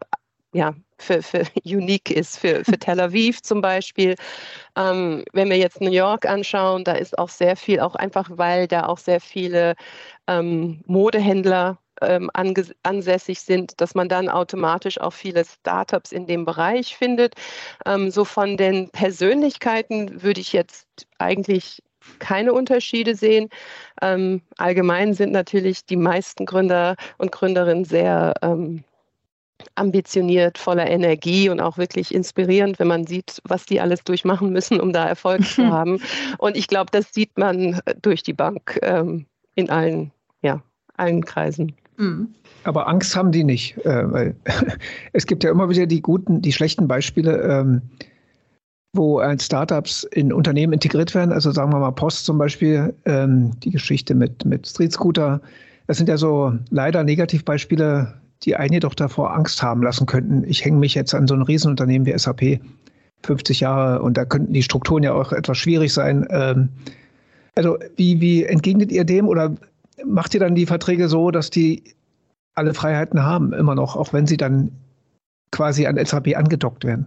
ja, 0.55 0.75
für, 0.98 1.22
für 1.22 1.44
unique 1.64 2.11
ist, 2.11 2.38
für, 2.38 2.64
für 2.64 2.79
Tel 2.79 3.01
Aviv 3.01 3.42
zum 3.42 3.61
Beispiel. 3.61 4.16
Ähm, 4.77 5.25
wenn 5.33 5.51
wir 5.51 5.57
jetzt 5.59 5.81
New 5.81 5.90
York 5.90 6.27
anschauen, 6.27 6.85
da 6.85 6.92
ist 6.92 7.18
auch 7.18 7.29
sehr 7.29 7.57
viel, 7.57 7.81
auch 7.81 7.94
einfach 7.94 8.31
weil 8.33 8.68
da 8.68 8.87
auch 8.87 8.98
sehr 8.98 9.20
viele 9.20 9.75
ähm, 10.29 10.83
Modehändler 10.87 11.79
ähm, 12.03 12.31
ansässig 12.83 13.40
sind, 13.40 13.81
dass 13.81 13.94
man 13.94 14.09
dann 14.09 14.29
automatisch 14.29 15.01
auch 15.01 15.12
viele 15.12 15.44
Startups 15.44 16.12
in 16.12 16.27
dem 16.27 16.44
Bereich 16.44 16.96
findet. 16.96 17.35
Ähm, 17.87 18.11
so 18.11 18.25
von 18.25 18.57
den 18.57 18.90
Persönlichkeiten 18.90 20.22
würde 20.22 20.40
ich 20.40 20.53
jetzt 20.53 20.87
eigentlich 21.18 21.83
keine 22.18 22.52
Unterschiede 22.52 23.14
sehen. 23.14 23.48
Ähm, 24.00 24.42
allgemein 24.56 25.14
sind 25.14 25.32
natürlich 25.32 25.84
die 25.84 25.96
meisten 25.96 26.46
Gründer 26.46 26.96
und 27.18 27.32
Gründerinnen 27.32 27.84
sehr 27.84 28.34
ähm, 28.42 28.84
ambitioniert, 29.74 30.58
voller 30.58 30.88
Energie 30.88 31.48
und 31.48 31.60
auch 31.60 31.78
wirklich 31.78 32.14
inspirierend, 32.14 32.78
wenn 32.78 32.88
man 32.88 33.06
sieht, 33.06 33.40
was 33.44 33.64
die 33.64 33.80
alles 33.80 34.04
durchmachen 34.04 34.52
müssen, 34.52 34.80
um 34.80 34.92
da 34.92 35.06
Erfolg 35.06 35.46
zu 35.46 35.66
haben. 35.70 36.00
Und 36.38 36.56
ich 36.56 36.66
glaube, 36.66 36.90
das 36.90 37.12
sieht 37.12 37.38
man 37.38 37.80
durch 38.00 38.22
die 38.22 38.32
Bank 38.32 38.78
ähm, 38.82 39.26
in 39.54 39.70
allen, 39.70 40.10
ja, 40.42 40.62
allen 40.96 41.24
Kreisen. 41.24 41.74
Mhm. 41.96 42.34
Aber 42.64 42.88
Angst 42.88 43.16
haben 43.16 43.32
die 43.32 43.44
nicht, 43.44 43.76
äh, 43.84 44.12
weil 44.12 44.36
es 45.12 45.26
gibt 45.26 45.44
ja 45.44 45.50
immer 45.50 45.68
wieder 45.68 45.86
die 45.86 46.00
guten, 46.00 46.42
die 46.42 46.52
schlechten 46.52 46.88
Beispiele. 46.88 47.42
Ähm, 47.42 47.82
wo 48.94 49.18
als 49.18 49.46
Startups 49.46 50.05
in 50.05 50.33
Unternehmen 50.33 50.74
integriert 50.74 51.14
werden. 51.14 51.33
Also 51.33 51.50
sagen 51.50 51.72
wir 51.72 51.78
mal 51.78 51.92
Post 51.92 52.26
zum 52.26 52.38
Beispiel, 52.38 52.94
ähm, 53.07 53.59
die 53.61 53.70
Geschichte 53.70 54.14
mit, 54.14 54.44
mit 54.44 54.66
Street 54.66 54.92
Scooter. 54.92 55.40
Das 55.87 55.96
sind 55.96 56.09
ja 56.09 56.18
so 56.18 56.52
leider 56.70 57.02
Negativbeispiele, 57.02 58.14
die 58.42 58.57
einen 58.57 58.74
jedoch 58.74 58.94
davor 58.94 59.35
Angst 59.35 59.62
haben 59.62 59.83
lassen 59.83 60.07
könnten. 60.07 60.44
Ich 60.44 60.64
hänge 60.64 60.78
mich 60.78 60.94
jetzt 60.94 61.14
an 61.14 61.26
so 61.26 61.35
ein 61.35 61.42
Riesenunternehmen 61.42 62.07
wie 62.07 62.18
SAP 62.18 62.61
50 63.22 63.61
Jahre 63.61 64.02
und 64.02 64.16
da 64.16 64.24
könnten 64.24 64.52
die 64.52 64.62
Strukturen 64.62 65.02
ja 65.02 65.14
auch 65.14 65.33
etwas 65.33 65.57
schwierig 65.57 65.92
sein. 65.92 66.26
Ähm, 66.31 66.68
also 67.55 67.78
wie, 67.96 68.20
wie 68.20 68.44
entgegnet 68.44 68.92
ihr 68.92 69.05
dem 69.05 69.26
oder 69.26 69.55
macht 70.05 70.35
ihr 70.35 70.40
dann 70.40 70.55
die 70.55 70.66
Verträge 70.66 71.09
so, 71.09 71.31
dass 71.31 71.48
die 71.48 71.83
alle 72.55 72.74
Freiheiten 72.74 73.22
haben, 73.22 73.55
immer 73.55 73.74
noch, 73.74 73.96
auch 73.96 74.12
wenn 74.12 74.26
sie 74.26 74.37
dann 74.37 74.72
quasi 75.50 75.87
an 75.87 76.02
SAP 76.05 76.37
angedockt 76.37 76.85
werden? 76.85 77.07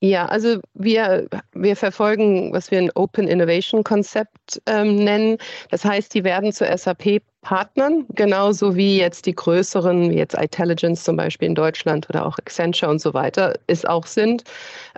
Ja, 0.00 0.26
also 0.26 0.60
wir, 0.74 1.28
wir 1.54 1.74
verfolgen, 1.74 2.52
was 2.52 2.70
wir 2.70 2.78
ein 2.78 2.90
Open 2.94 3.26
Innovation 3.26 3.82
Konzept 3.82 4.62
ähm, 4.66 4.94
nennen. 4.94 5.38
Das 5.70 5.84
heißt, 5.84 6.14
die 6.14 6.22
werden 6.22 6.52
zu 6.52 6.64
SAP 6.64 7.20
Partnern, 7.42 8.04
genauso 8.14 8.76
wie 8.76 8.98
jetzt 8.98 9.26
die 9.26 9.34
größeren, 9.34 10.10
wie 10.10 10.16
jetzt 10.16 10.34
Intelligence 10.34 11.02
zum 11.02 11.16
Beispiel 11.16 11.48
in 11.48 11.54
Deutschland 11.54 12.08
oder 12.10 12.26
auch 12.26 12.38
Accenture 12.38 12.90
und 12.90 13.00
so 13.00 13.12
weiter, 13.14 13.54
es 13.66 13.84
auch 13.84 14.06
sind. 14.06 14.44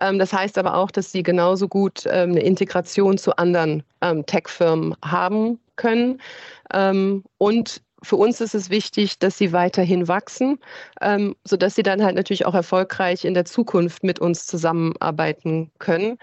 Ähm, 0.00 0.18
das 0.18 0.32
heißt 0.32 0.58
aber 0.58 0.74
auch, 0.74 0.90
dass 0.90 1.12
sie 1.12 1.22
genauso 1.22 1.66
gut 1.68 2.04
ähm, 2.06 2.32
eine 2.32 2.40
Integration 2.40 3.16
zu 3.16 3.36
anderen 3.36 3.82
ähm, 4.02 4.26
Tech-Firmen 4.26 4.96
haben 5.02 5.58
können 5.76 6.20
ähm, 6.74 7.24
und 7.38 7.82
für 8.02 8.16
uns 8.16 8.40
ist 8.40 8.54
es 8.54 8.70
wichtig, 8.70 9.18
dass 9.18 9.38
sie 9.38 9.52
weiterhin 9.52 10.08
wachsen, 10.08 10.58
ähm, 11.00 11.36
sodass 11.44 11.74
sie 11.74 11.82
dann 11.82 12.02
halt 12.02 12.16
natürlich 12.16 12.46
auch 12.46 12.54
erfolgreich 12.54 13.24
in 13.24 13.34
der 13.34 13.44
Zukunft 13.44 14.02
mit 14.02 14.18
uns 14.18 14.46
zusammenarbeiten 14.46 15.70
können. 15.78 16.18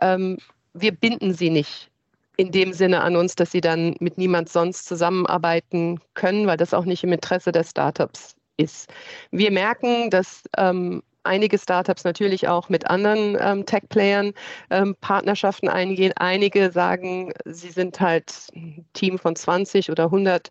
Ähm, 0.00 0.38
wir 0.74 0.92
binden 0.92 1.34
sie 1.34 1.50
nicht 1.50 1.90
in 2.36 2.50
dem 2.52 2.72
Sinne 2.72 3.00
an 3.00 3.16
uns, 3.16 3.34
dass 3.34 3.50
sie 3.50 3.60
dann 3.60 3.96
mit 3.98 4.18
niemand 4.18 4.48
sonst 4.48 4.86
zusammenarbeiten 4.86 6.00
können, 6.14 6.46
weil 6.46 6.58
das 6.58 6.74
auch 6.74 6.84
nicht 6.84 7.02
im 7.02 7.12
Interesse 7.12 7.50
der 7.50 7.64
Startups 7.64 8.36
ist. 8.58 8.92
Wir 9.30 9.50
merken, 9.50 10.10
dass 10.10 10.42
ähm, 10.56 11.02
einige 11.26 11.58
Startups 11.58 12.04
natürlich 12.04 12.48
auch 12.48 12.68
mit 12.68 12.86
anderen 12.86 13.36
ähm, 13.40 13.66
Tech-Playern 13.66 14.32
ähm, 14.70 14.96
Partnerschaften 15.00 15.68
eingehen. 15.68 16.12
Einige 16.16 16.70
sagen, 16.70 17.32
sie 17.44 17.70
sind 17.70 18.00
halt 18.00 18.32
ein 18.54 18.86
Team 18.92 19.18
von 19.18 19.36
20 19.36 19.90
oder 19.90 20.04
100. 20.04 20.48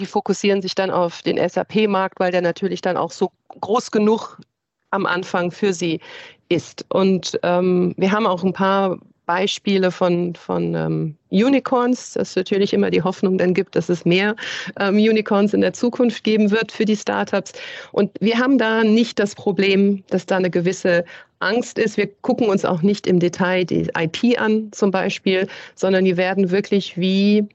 Die 0.00 0.06
fokussieren 0.06 0.62
sich 0.62 0.74
dann 0.74 0.90
auf 0.90 1.22
den 1.22 1.36
SAP-Markt, 1.36 2.18
weil 2.18 2.32
der 2.32 2.40
natürlich 2.42 2.80
dann 2.80 2.96
auch 2.96 3.10
so 3.10 3.30
groß 3.60 3.90
genug 3.90 4.38
am 4.90 5.06
Anfang 5.06 5.50
für 5.50 5.72
sie 5.72 6.00
ist. 6.48 6.84
Und 6.88 7.38
ähm, 7.42 7.94
wir 7.96 8.10
haben 8.10 8.26
auch 8.26 8.42
ein 8.42 8.52
paar 8.52 8.98
Beispiele 9.26 9.92
von, 9.92 10.34
von 10.34 10.74
ähm, 10.74 11.16
Unicorns, 11.30 12.14
das 12.14 12.34
natürlich 12.34 12.72
immer 12.72 12.90
die 12.90 13.02
Hoffnung 13.02 13.38
dann 13.38 13.54
gibt, 13.54 13.76
dass 13.76 13.88
es 13.88 14.04
mehr 14.04 14.34
ähm, 14.80 14.96
Unicorns 14.96 15.54
in 15.54 15.60
der 15.60 15.72
Zukunft 15.72 16.24
geben 16.24 16.50
wird 16.50 16.72
für 16.72 16.84
die 16.84 16.96
Startups. 16.96 17.52
Und 17.92 18.10
wir 18.20 18.38
haben 18.38 18.58
da 18.58 18.82
nicht 18.82 19.20
das 19.20 19.36
Problem, 19.36 20.02
dass 20.08 20.26
da 20.26 20.38
eine 20.38 20.50
gewisse 20.50 21.04
Angst 21.38 21.78
ist. 21.78 21.96
Wir 21.96 22.08
gucken 22.22 22.48
uns 22.48 22.64
auch 22.64 22.82
nicht 22.82 23.06
im 23.06 23.20
Detail 23.20 23.64
die 23.64 23.88
IP 23.96 24.40
an 24.40 24.72
zum 24.72 24.90
Beispiel, 24.90 25.46
sondern 25.76 26.04
die 26.04 26.16
werden 26.16 26.50
wirklich 26.50 26.98
wie 26.98 27.46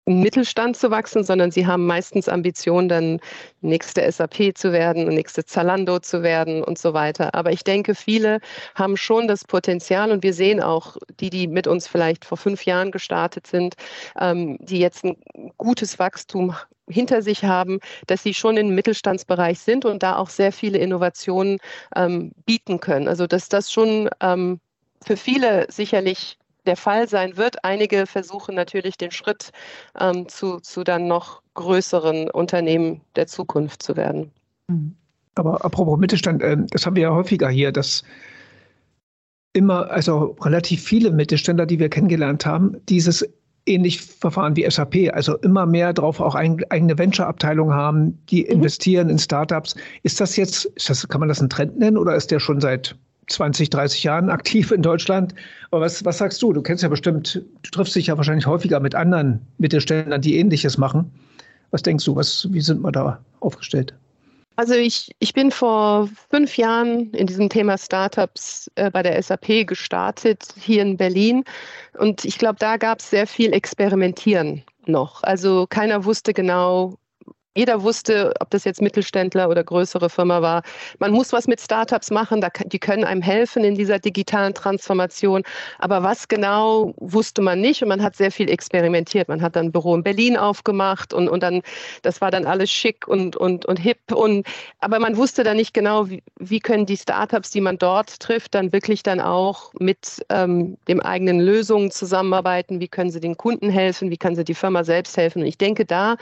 Mittelstand 0.09 0.77
zu 0.77 0.91
wachsen, 0.91 1.25
sondern 1.25 1.51
sie 1.51 1.67
haben 1.67 1.87
meistens 1.87 2.29
Ambitionen, 2.29 2.89
dann 2.89 3.21
nächste 3.61 4.11
SAP 4.11 4.57
zu 4.57 4.73
werden, 4.73 5.09
nächste 5.09 5.45
Zalando 5.45 5.99
zu 5.99 6.23
werden 6.23 6.65
und 6.65 6.79
so 6.79 6.95
weiter. 6.95 7.35
Aber 7.35 7.53
ich 7.53 7.65
denke, 7.65 7.95
viele 7.95 8.41
haben 8.75 8.97
schon 8.97 9.29
das 9.29 9.45
Potenzial 9.45 10.11
und 10.11 10.23
wir 10.23 10.33
sehen 10.33 10.63
auch 10.63 10.97
die, 11.21 11.31
die 11.31 11.47
mit 11.47 11.67
uns 11.67 11.87
vielleicht 11.87 12.25
vor 12.25 12.39
fünf 12.39 12.65
Jahren 12.65 12.91
gestartet 12.91 13.47
sind, 13.47 13.75
ähm, 14.19 14.59
die 14.61 14.79
jetzt 14.79 15.05
ein 15.05 15.17
gutes 15.57 15.99
Wachstum 15.99 16.55
hinter 16.89 17.23
sich 17.23 17.45
haben, 17.45 17.81
dass 18.07 18.23
sie 18.23 18.35
schon 18.35 18.57
im 18.57 18.75
Mittelstandsbereich 18.75 19.59
sind 19.59 19.85
und 19.85 20.03
da 20.03 20.17
auch 20.17 20.31
sehr 20.31 20.53
viele 20.53 20.79
Innovationen 20.79 21.59
ähm, 21.95 22.33
bieten 22.47 22.81
können. 22.81 23.09
Also 23.09 23.27
dass 23.27 23.49
das 23.49 23.71
schon 23.71 24.09
ähm, 24.21 24.61
für 25.05 25.17
viele 25.17 25.67
sicherlich 25.71 26.39
der 26.69 26.77
Fall 26.77 27.09
sein 27.09 27.37
wird. 27.37 27.65
Einige 27.65 28.07
versuchen 28.07 28.55
natürlich 28.55 28.97
den 28.97 29.11
Schritt 29.11 29.51
ähm, 29.99 30.29
zu, 30.29 30.61
zu 30.61 30.85
dann 30.85 31.09
noch 31.09 31.43
größeren 31.55 32.31
Unternehmen 32.31 33.01
der 33.17 33.27
Zukunft 33.27 33.83
zu 33.83 33.97
werden. 33.97 34.31
Mhm. 34.69 34.95
Aber 35.35 35.65
apropos 35.65 35.99
Mittelstand, 35.99 36.43
äh, 36.43 36.57
das 36.71 36.87
haben 36.87 36.97
wir 36.97 37.05
ja 37.05 37.15
häufiger 37.15 37.49
hier, 37.49 37.73
dass 37.73 38.05
immer, 39.53 39.91
also 39.91 40.37
relativ 40.41 40.83
viele 40.85 41.11
Mittelständler, 41.11 41.67
die 41.67 41.79
wir 41.79 41.89
kennengelernt 41.89 42.45
haben, 42.45 42.77
dieses 42.89 43.27
ähnlich 43.67 44.01
verfahren 44.01 44.57
wie 44.57 44.69
SAP, 44.69 45.11
also 45.13 45.37
immer 45.39 45.67
mehr 45.67 45.93
drauf 45.93 46.21
auch 46.21 46.35
eigene 46.35 46.99
Venture-Abteilungen 46.99 47.75
haben, 47.75 48.19
die 48.27 48.45
mhm. 48.45 48.51
investieren 48.51 49.09
in 49.09 49.19
Startups. 49.19 49.75
Ist 50.03 50.21
das 50.21 50.37
jetzt, 50.37 50.65
ist 50.65 50.91
das, 50.91 51.07
kann 51.09 51.21
man 51.21 51.29
das 51.29 51.41
einen 51.41 51.51
Trend 51.51 51.79
nennen 51.79 51.97
oder 51.97 52.15
ist 52.15 52.31
der 52.31 52.41
schon 52.41 52.61
seit 52.61 52.97
20, 53.29 53.71
30 53.71 54.03
Jahren 54.05 54.31
aktiv 54.31 54.71
in 54.71 54.83
Deutschland. 54.83 55.35
Aber 55.71 55.83
was, 55.83 56.05
was 56.05 56.19
sagst 56.19 56.43
du? 56.43 56.53
Du 56.53 56.63
kennst 56.63 56.83
ja 56.83 56.89
bestimmt, 56.89 57.43
du 57.63 57.71
triffst 57.71 57.95
dich 57.95 58.09
ja 58.09 58.17
wahrscheinlich 58.17 58.47
häufiger 58.47 58.81
mit 58.81 58.95
anderen 58.95 59.41
Mittelständlern, 59.59 60.21
die 60.21 60.39
Ähnliches 60.39 60.79
machen. 60.79 61.11
Was 61.71 61.83
denkst 61.83 62.05
du, 62.05 62.17
was, 62.17 62.49
wie 62.51 62.61
sind 62.61 62.81
wir 62.81 62.93
da 62.93 63.21
aufgestellt? 63.41 63.95
Also 64.57 64.75
ich, 64.75 65.15
ich 65.21 65.35
bin 65.35 65.53
vor 65.53 66.09
fünf 66.31 66.57
Jahren 66.57 67.13
in 67.13 67.29
diesem 67.29 67.49
Thema 67.49 67.79
Startups 67.79 68.69
äh, 68.75 68.91
bei 68.91 69.05
der 69.05 69.23
SAP 69.23 69.69
gestartet, 69.69 70.49
hier 70.59 70.83
in 70.83 70.97
Berlin. 70.97 71.45
Und 71.97 72.25
ich 72.25 72.39
glaube, 72.39 72.57
da 72.59 72.77
gab 72.77 72.99
es 72.99 73.11
sehr 73.11 73.29
viel 73.29 73.53
Experimentieren 73.53 74.65
noch. 74.87 75.23
Also 75.23 75.69
keiner 75.69 76.05
wusste 76.05 76.35
genau, 76.35 76.99
jeder 77.59 77.83
wusste, 77.83 78.33
ob 78.39 78.51
das 78.51 78.63
jetzt 78.63 78.81
Mittelständler 78.81 79.49
oder 79.49 79.65
größere 79.65 80.09
Firma 80.09 80.43
war, 80.43 80.63
man 81.01 81.11
muss 81.11 81.33
was 81.33 81.49
mit 81.49 81.61
Startups 81.61 82.13
machen, 82.13 82.41
die 82.67 82.79
können 82.79 83.03
einem 83.03 83.21
helfen 83.21 83.65
in 83.65 83.75
dieser 83.75 83.99
digitalen 83.99 84.55
Transformation. 84.55 85.43
Aber 85.81 86.05
was 86.05 86.29
genau 86.29 86.95
wusste 86.99 87.43
man 87.43 87.61
nicht 87.61 87.83
und 87.83 87.89
man 87.89 88.01
hat 88.01 88.15
sehr 88.15 88.31
viel 88.31 88.49
experimentiert. 88.49 89.27
Man 89.27 89.43
hat 89.43 89.57
dann 89.57 89.67
ein 89.67 89.73
Büro 89.73 89.97
in 89.97 90.05
Berlin 90.05 90.37
aufgemacht 90.37 91.13
und, 91.13 91.29
und 91.29 91.43
dann, 91.43 91.63
das 92.03 92.21
war 92.21 92.31
dann 92.31 92.47
alles 92.47 92.71
schick 92.71 93.09
und, 93.09 93.35
und, 93.35 93.67
und 93.67 93.77
hip. 93.77 94.13
Und, 94.13 94.47
aber 94.79 95.01
man 95.01 95.17
wusste 95.17 95.43
dann 95.43 95.57
nicht 95.57 95.75
genau, 95.75 96.09
wie, 96.09 96.23
wie 96.39 96.61
können 96.61 96.87
die 96.87 96.97
Startups, 96.97 97.51
die 97.51 97.61
man 97.61 97.77
dort 97.77 98.21
trifft, 98.21 98.55
dann 98.55 98.73
wirklich 98.73 99.03
dann 99.03 99.21
auch 99.21 99.73
mit 99.81 100.25
ähm, 100.29 100.77
dem 100.87 101.01
eigenen 101.01 101.41
Lösungen 101.41 101.91
zusammenarbeiten. 101.91 102.79
Wie 102.79 102.87
können 102.87 103.11
sie 103.11 103.19
den 103.19 103.37
Kunden 103.37 103.69
helfen? 103.69 104.13
Wie 104.13 104.17
kann 104.17 104.37
sie 104.37 104.45
die 104.45 104.55
Firma 104.55 104.85
selbst 104.85 105.17
helfen? 105.17 105.43
Und 105.43 105.49
ich 105.49 105.59
denke 105.59 105.85
da, 105.85 106.17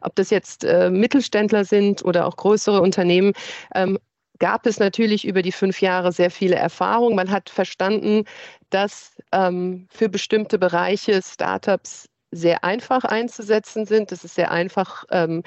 ob 0.00 0.14
das 0.14 0.30
jetzt 0.30 0.64
äh, 0.64 0.77
äh, 0.86 0.90
Mittelständler 0.90 1.64
sind 1.64 2.04
oder 2.04 2.26
auch 2.26 2.36
größere 2.36 2.80
Unternehmen, 2.80 3.32
ähm, 3.74 3.98
gab 4.38 4.66
es 4.66 4.78
natürlich 4.78 5.26
über 5.26 5.42
die 5.42 5.52
fünf 5.52 5.80
Jahre 5.80 6.12
sehr 6.12 6.30
viele 6.30 6.56
Erfahrungen. 6.56 7.16
Man 7.16 7.30
hat 7.30 7.50
verstanden, 7.50 8.24
dass 8.70 9.16
ähm, 9.32 9.88
für 9.90 10.08
bestimmte 10.08 10.58
Bereiche 10.58 11.20
Startups 11.22 12.08
sehr 12.30 12.62
einfach 12.64 13.04
einzusetzen 13.04 13.86
sind. 13.86 14.12
Es 14.12 14.24
ist 14.24 14.34
sehr 14.34 14.50
einfach, 14.50 15.04
ähm, 15.10 15.42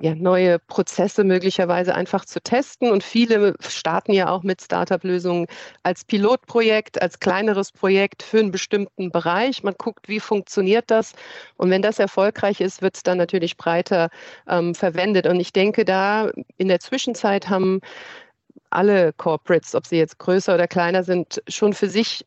ja, 0.00 0.14
neue 0.14 0.58
Prozesse 0.58 1.24
möglicherweise 1.24 1.94
einfach 1.94 2.24
zu 2.24 2.40
testen. 2.40 2.90
Und 2.90 3.02
viele 3.02 3.54
starten 3.60 4.12
ja 4.12 4.28
auch 4.28 4.42
mit 4.42 4.62
Startup-Lösungen 4.62 5.46
als 5.82 6.04
Pilotprojekt, 6.04 7.00
als 7.00 7.20
kleineres 7.20 7.72
Projekt 7.72 8.22
für 8.22 8.40
einen 8.40 8.50
bestimmten 8.50 9.10
Bereich. 9.10 9.62
Man 9.62 9.74
guckt, 9.78 10.08
wie 10.08 10.20
funktioniert 10.20 10.90
das. 10.90 11.12
Und 11.56 11.70
wenn 11.70 11.82
das 11.82 11.98
erfolgreich 11.98 12.60
ist, 12.60 12.82
wird 12.82 12.96
es 12.96 13.02
dann 13.02 13.18
natürlich 13.18 13.56
breiter 13.56 14.10
ähm, 14.48 14.74
verwendet. 14.74 15.26
Und 15.26 15.40
ich 15.40 15.52
denke, 15.52 15.84
da 15.84 16.30
in 16.56 16.68
der 16.68 16.80
Zwischenzeit 16.80 17.48
haben 17.48 17.80
alle 18.70 19.12
Corporates, 19.12 19.74
ob 19.74 19.86
sie 19.86 19.96
jetzt 19.96 20.18
größer 20.18 20.54
oder 20.54 20.66
kleiner 20.66 21.04
sind, 21.04 21.42
schon 21.48 21.72
für 21.72 21.88
sich 21.88 22.26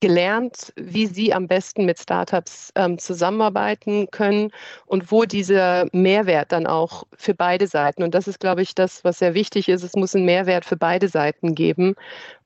gelernt, 0.00 0.72
wie 0.76 1.06
sie 1.06 1.32
am 1.32 1.46
besten 1.46 1.84
mit 1.84 1.98
Startups 1.98 2.72
ähm, 2.74 2.98
zusammenarbeiten 2.98 4.10
können 4.10 4.50
und 4.86 5.12
wo 5.12 5.24
dieser 5.24 5.86
Mehrwert 5.92 6.52
dann 6.52 6.66
auch 6.66 7.04
für 7.16 7.34
beide 7.34 7.66
Seiten. 7.66 8.02
Und 8.02 8.14
das 8.14 8.26
ist, 8.26 8.40
glaube 8.40 8.62
ich, 8.62 8.74
das, 8.74 9.04
was 9.04 9.18
sehr 9.18 9.34
wichtig 9.34 9.68
ist. 9.68 9.82
Es 9.82 9.94
muss 9.94 10.14
einen 10.14 10.24
Mehrwert 10.24 10.64
für 10.64 10.76
beide 10.76 11.08
Seiten 11.08 11.54
geben. 11.54 11.94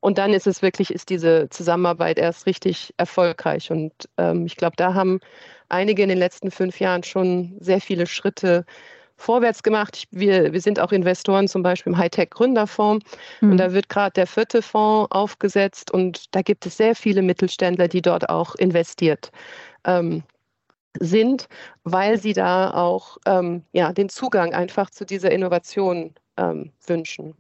Und 0.01 0.19
dann 0.19 0.33
ist 0.33 0.47
es 0.47 0.63
wirklich, 0.63 0.93
ist 0.93 1.11
diese 1.11 1.49
Zusammenarbeit 1.51 2.19
erst 2.19 2.47
richtig 2.47 2.93
erfolgreich. 2.97 3.71
Und 3.71 3.93
ähm, 4.19 4.47
ich 4.47 4.57
glaube, 4.57 4.77
da 4.77 4.95
haben 4.95 5.21
einige 5.69 6.03
in 6.03 6.09
den 6.09 6.19
letzten 6.19 6.51
fünf 6.51 6.81
Jahren 6.81 7.05
schon 7.05 7.57
sehr 7.61 7.81
viele 7.81 8.07
Schritte 8.07 8.65
vorwärts 9.17 9.63
gemacht. 9.63 10.05
Wir, 10.11 10.53
wir 10.53 10.61
sind 10.61 10.81
auch 10.81 10.93
Investoren 10.93 11.49
zum 11.49 11.63
Beispiel 11.63 11.93
im 11.93 11.99
Hightech-Gründerfonds 11.99 13.05
mhm. 13.41 13.53
und 13.53 13.57
da 13.59 13.73
wird 13.73 13.89
gerade 13.89 14.13
der 14.13 14.27
vierte 14.27 14.63
Fonds 14.63 15.11
aufgesetzt 15.13 15.91
und 15.91 16.35
da 16.35 16.43
gibt 16.43 16.67
es 16.67 16.77
sehr 16.77 16.95
viele 16.95 17.23
Mittelständler, 17.23 17.89
die 17.89 18.03
dort 18.03 18.29
auch 18.29 18.55
investiert 18.57 19.31
ähm, 19.85 20.23
sind, 21.01 21.49
weil 21.85 22.19
sie 22.19 22.33
da 22.33 22.73
auch 22.73 23.19
ähm, 23.27 23.65
ja, 23.73 23.93
den 23.93 24.09
Zugang 24.09 24.55
einfach 24.55 24.91
zu 24.91 25.05
dieser 25.05 25.31
Innovation 25.31 26.15
ähm, 26.37 26.73
wünschen. 26.87 27.35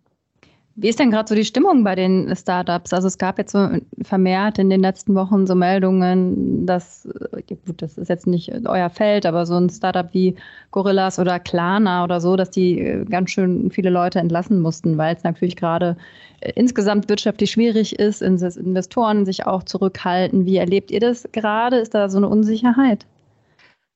Wie 0.76 0.88
ist 0.88 0.98
denn 0.98 1.12
gerade 1.12 1.28
so 1.28 1.36
die 1.36 1.44
Stimmung 1.44 1.84
bei 1.84 1.94
den 1.94 2.34
Startups? 2.34 2.92
Also 2.92 3.06
es 3.06 3.16
gab 3.16 3.38
jetzt 3.38 3.52
so 3.52 3.68
vermehrt 4.02 4.58
in 4.58 4.70
den 4.70 4.80
letzten 4.80 5.14
Wochen 5.14 5.46
so 5.46 5.54
Meldungen, 5.54 6.66
dass, 6.66 7.06
äh, 7.06 7.42
gut, 7.64 7.80
das 7.80 7.96
ist 7.96 8.08
jetzt 8.08 8.26
nicht 8.26 8.50
euer 8.66 8.90
Feld, 8.90 9.24
aber 9.24 9.46
so 9.46 9.54
ein 9.54 9.70
Startup 9.70 10.12
wie 10.12 10.34
Gorillas 10.72 11.20
oder 11.20 11.38
Klarna 11.38 12.02
oder 12.02 12.20
so, 12.20 12.34
dass 12.34 12.50
die 12.50 12.80
äh, 12.80 13.04
ganz 13.04 13.30
schön 13.30 13.70
viele 13.70 13.90
Leute 13.90 14.18
entlassen 14.18 14.60
mussten, 14.60 14.98
weil 14.98 15.14
es 15.14 15.22
natürlich 15.22 15.54
gerade 15.54 15.96
äh, 16.40 16.52
insgesamt 16.56 17.08
wirtschaftlich 17.08 17.52
schwierig 17.52 17.96
ist, 18.00 18.20
Investoren 18.20 19.24
sich 19.26 19.46
auch 19.46 19.62
zurückhalten. 19.62 20.44
Wie 20.44 20.56
erlebt 20.56 20.90
ihr 20.90 21.00
das 21.00 21.28
gerade? 21.30 21.76
Ist 21.76 21.94
da 21.94 22.08
so 22.08 22.16
eine 22.18 22.28
Unsicherheit? 22.28 23.06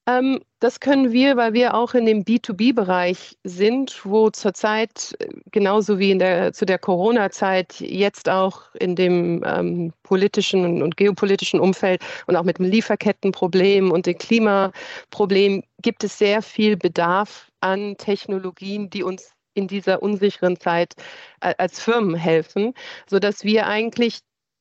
Ähm, 0.08 0.40
das 0.60 0.80
können 0.80 1.12
wir, 1.12 1.36
weil 1.36 1.52
wir 1.52 1.74
auch 1.74 1.92
in 1.92 2.06
dem 2.06 2.24
B2B-Bereich 2.24 3.36
sind, 3.44 4.00
wo 4.06 4.30
zurzeit 4.30 5.14
äh, 5.18 5.28
genauso 5.50 5.98
wie 5.98 6.10
in 6.10 6.18
der, 6.18 6.54
zu 6.54 6.64
der 6.64 6.78
Corona-Zeit 6.78 7.78
jetzt 7.80 8.30
auch 8.30 8.74
in 8.76 8.96
dem 8.96 9.44
ähm, 9.46 9.92
politischen 10.04 10.82
und 10.82 10.96
geopolitischen 10.96 11.60
Umfeld 11.60 12.02
und 12.26 12.36
auch 12.36 12.44
mit 12.44 12.58
dem 12.58 12.64
Lieferkettenproblem 12.64 13.90
und 13.90 14.06
dem 14.06 14.16
Klimaproblem 14.16 15.62
gibt 15.82 16.02
es 16.02 16.16
sehr 16.18 16.40
viel 16.40 16.78
Bedarf 16.78 17.50
an 17.60 17.96
Technologien, 17.98 18.88
die 18.88 19.02
uns 19.02 19.32
in 19.52 19.68
dieser 19.68 20.02
unsicheren 20.02 20.58
Zeit 20.58 20.94
äh, 21.42 21.54
als 21.58 21.80
Firmen 21.80 22.14
helfen, 22.14 22.72
sodass 23.10 23.44
wir 23.44 23.66
eigentlich 23.66 24.20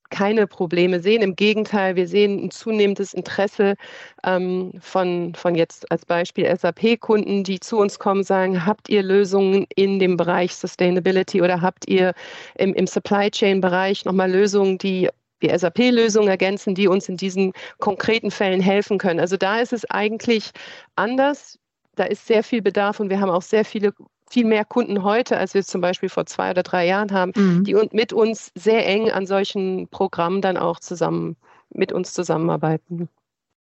keine 0.10 0.48
Probleme 0.48 1.00
sehen. 1.00 1.22
Im 1.22 1.36
Gegenteil, 1.36 1.96
wir 1.96 2.08
sehen 2.08 2.46
ein 2.46 2.52
zunehmendes 2.52 3.14
Interesse 3.14 3.76
ähm, 4.24 4.74
von, 4.80 5.34
von 5.36 5.56
jetzt 5.56 5.92
als 5.92 6.06
Beispiel 6.06 6.46
SAP-Kunden, 6.56 7.44
die 7.44 7.60
zu 7.60 7.78
uns 7.78 8.00
kommen, 8.00 8.24
sagen, 8.24 8.66
habt 8.66 8.90
ihr 8.90 9.04
Lösungen 9.04 9.66
in 9.76 10.00
dem 10.00 10.18
Bereich 10.18 10.56
Sustainability 10.56 11.42
oder 11.42 11.62
habt 11.62 11.88
ihr 11.88 12.14
im, 12.56 12.74
im 12.74 12.88
Supply 12.88 13.30
Chain-Bereich 13.32 14.06
nochmal 14.06 14.32
Lösungen, 14.32 14.78
die 14.78 15.10
die 15.42 15.56
SAP-Lösungen 15.56 16.30
ergänzen, 16.30 16.76
die 16.76 16.88
uns 16.88 17.08
in 17.10 17.18
diesen 17.18 17.54
konkreten 17.80 18.32
Fällen 18.32 18.62
helfen 18.62 18.98
können. 18.98 19.20
Also 19.20 19.38
da 19.38 19.60
ist 19.60 19.74
es 19.74 19.86
eigentlich 19.86 20.52
anders. 20.96 21.60
Da 21.96 22.06
ist 22.06 22.28
sehr 22.28 22.44
viel 22.44 22.62
Bedarf 22.62 23.00
und 23.00 23.10
wir 23.10 23.20
haben 23.20 23.30
auch 23.30 23.42
sehr 23.42 23.66
viele 23.66 23.94
viel 24.30 24.46
mehr 24.46 24.66
Kunden 24.66 25.04
heute, 25.04 25.38
als 25.38 25.54
wir 25.54 25.62
es 25.62 25.68
zum 25.68 25.82
Beispiel 25.82 26.10
vor 26.10 26.26
zwei 26.26 26.52
oder 26.52 26.64
drei 26.64 26.86
Jahren 26.86 27.12
haben, 27.12 27.32
mhm. 27.36 27.64
die 27.64 27.76
mit 27.92 28.14
uns 28.14 28.52
sehr 28.56 28.86
eng 28.86 29.10
an 29.12 29.26
solchen 29.26 29.88
Programmen 29.90 30.42
dann 30.42 30.58
auch 30.58 30.80
zusammen 30.80 31.36
mit 31.74 31.92
uns 31.92 32.14
zusammenarbeiten. 32.14 33.10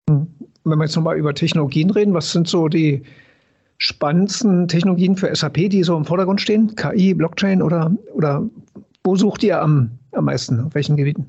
Mhm. 0.09 0.27
Wenn 0.63 0.79
wir 0.79 0.85
jetzt 0.85 0.95
nochmal 0.95 1.17
über 1.17 1.33
Technologien 1.33 1.89
reden, 1.89 2.13
was 2.13 2.31
sind 2.31 2.47
so 2.47 2.67
die 2.67 3.03
spannendsten 3.77 4.67
Technologien 4.67 5.15
für 5.15 5.33
SAP, 5.33 5.69
die 5.69 5.83
so 5.83 5.95
im 5.95 6.05
Vordergrund 6.05 6.41
stehen? 6.41 6.75
KI, 6.75 7.13
Blockchain 7.13 7.61
oder, 7.61 7.91
oder 8.13 8.43
wo 9.03 9.15
sucht 9.15 9.43
ihr 9.43 9.61
am, 9.61 9.91
am 10.11 10.25
meisten? 10.25 10.59
Auf 10.59 10.75
welchen 10.75 10.97
Gebieten? 10.97 11.27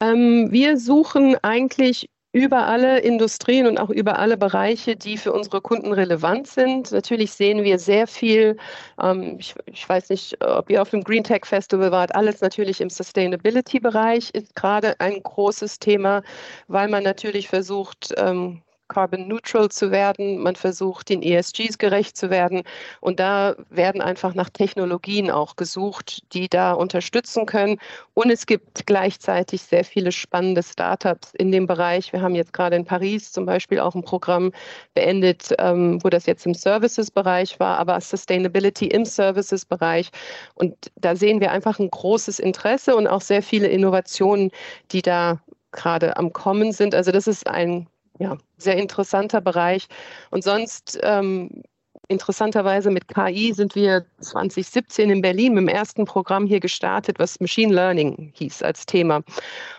Ähm, 0.00 0.48
wir 0.50 0.78
suchen 0.78 1.36
eigentlich 1.42 2.10
über 2.36 2.66
alle 2.66 2.98
Industrien 2.98 3.66
und 3.66 3.78
auch 3.78 3.88
über 3.88 4.18
alle 4.18 4.36
Bereiche, 4.36 4.94
die 4.94 5.16
für 5.16 5.32
unsere 5.32 5.62
Kunden 5.62 5.94
relevant 5.94 6.46
sind. 6.46 6.92
Natürlich 6.92 7.32
sehen 7.32 7.64
wir 7.64 7.78
sehr 7.78 8.06
viel, 8.06 8.58
ähm, 9.02 9.36
ich, 9.38 9.54
ich, 9.64 9.88
weiß 9.88 10.10
nicht, 10.10 10.44
ob 10.44 10.68
ihr 10.68 10.82
auf 10.82 10.90
dem 10.90 11.02
Green 11.02 11.24
Tech 11.24 11.46
Festival 11.46 11.90
wart, 11.92 12.14
alles 12.14 12.42
natürlich 12.42 12.82
im 12.82 12.90
Sustainability-Bereich 12.90 14.32
ist 14.34 14.54
gerade 14.54 15.00
ein 15.00 15.22
großes 15.22 15.78
Thema, 15.78 16.22
weil 16.68 16.88
man 16.88 17.04
natürlich 17.04 17.48
versucht, 17.48 18.12
ähm, 18.18 18.60
carbon 18.88 19.28
neutral 19.28 19.68
zu 19.68 19.90
werden. 19.90 20.38
Man 20.38 20.56
versucht, 20.56 21.08
den 21.08 21.22
ESGs 21.22 21.78
gerecht 21.78 22.16
zu 22.16 22.30
werden. 22.30 22.62
Und 23.00 23.20
da 23.20 23.56
werden 23.70 24.00
einfach 24.00 24.34
nach 24.34 24.50
Technologien 24.50 25.30
auch 25.30 25.56
gesucht, 25.56 26.22
die 26.32 26.48
da 26.48 26.72
unterstützen 26.72 27.46
können. 27.46 27.78
Und 28.14 28.30
es 28.30 28.46
gibt 28.46 28.86
gleichzeitig 28.86 29.62
sehr 29.62 29.84
viele 29.84 30.12
spannende 30.12 30.62
Startups 30.62 31.32
in 31.34 31.52
dem 31.52 31.66
Bereich. 31.66 32.12
Wir 32.12 32.22
haben 32.22 32.34
jetzt 32.34 32.52
gerade 32.52 32.76
in 32.76 32.84
Paris 32.84 33.32
zum 33.32 33.46
Beispiel 33.46 33.80
auch 33.80 33.94
ein 33.94 34.02
Programm 34.02 34.52
beendet, 34.94 35.54
ähm, 35.58 36.02
wo 36.02 36.08
das 36.08 36.26
jetzt 36.26 36.46
im 36.46 36.54
Services-Bereich 36.54 37.60
war, 37.60 37.78
aber 37.78 38.00
Sustainability 38.00 38.86
im 38.86 39.04
Services-Bereich. 39.04 40.10
Und 40.54 40.74
da 40.96 41.16
sehen 41.16 41.40
wir 41.40 41.50
einfach 41.50 41.78
ein 41.78 41.90
großes 41.90 42.38
Interesse 42.38 42.96
und 42.96 43.06
auch 43.06 43.20
sehr 43.20 43.42
viele 43.42 43.68
Innovationen, 43.68 44.50
die 44.92 45.02
da 45.02 45.40
gerade 45.72 46.16
am 46.16 46.32
Kommen 46.32 46.72
sind. 46.72 46.94
Also 46.94 47.12
das 47.12 47.26
ist 47.26 47.46
ein 47.46 47.86
ja, 48.18 48.36
sehr 48.56 48.76
interessanter 48.76 49.40
Bereich. 49.40 49.86
Und 50.30 50.44
sonst 50.44 50.98
ähm, 51.02 51.62
interessanterweise 52.08 52.90
mit 52.90 53.08
KI 53.08 53.52
sind 53.52 53.74
wir 53.74 54.06
2017 54.20 55.10
in 55.10 55.22
Berlin 55.22 55.54
mit 55.54 55.62
dem 55.62 55.68
ersten 55.68 56.04
Programm 56.04 56.46
hier 56.46 56.60
gestartet, 56.60 57.18
was 57.18 57.40
Machine 57.40 57.74
Learning 57.74 58.32
hieß 58.34 58.62
als 58.62 58.86
Thema. 58.86 59.22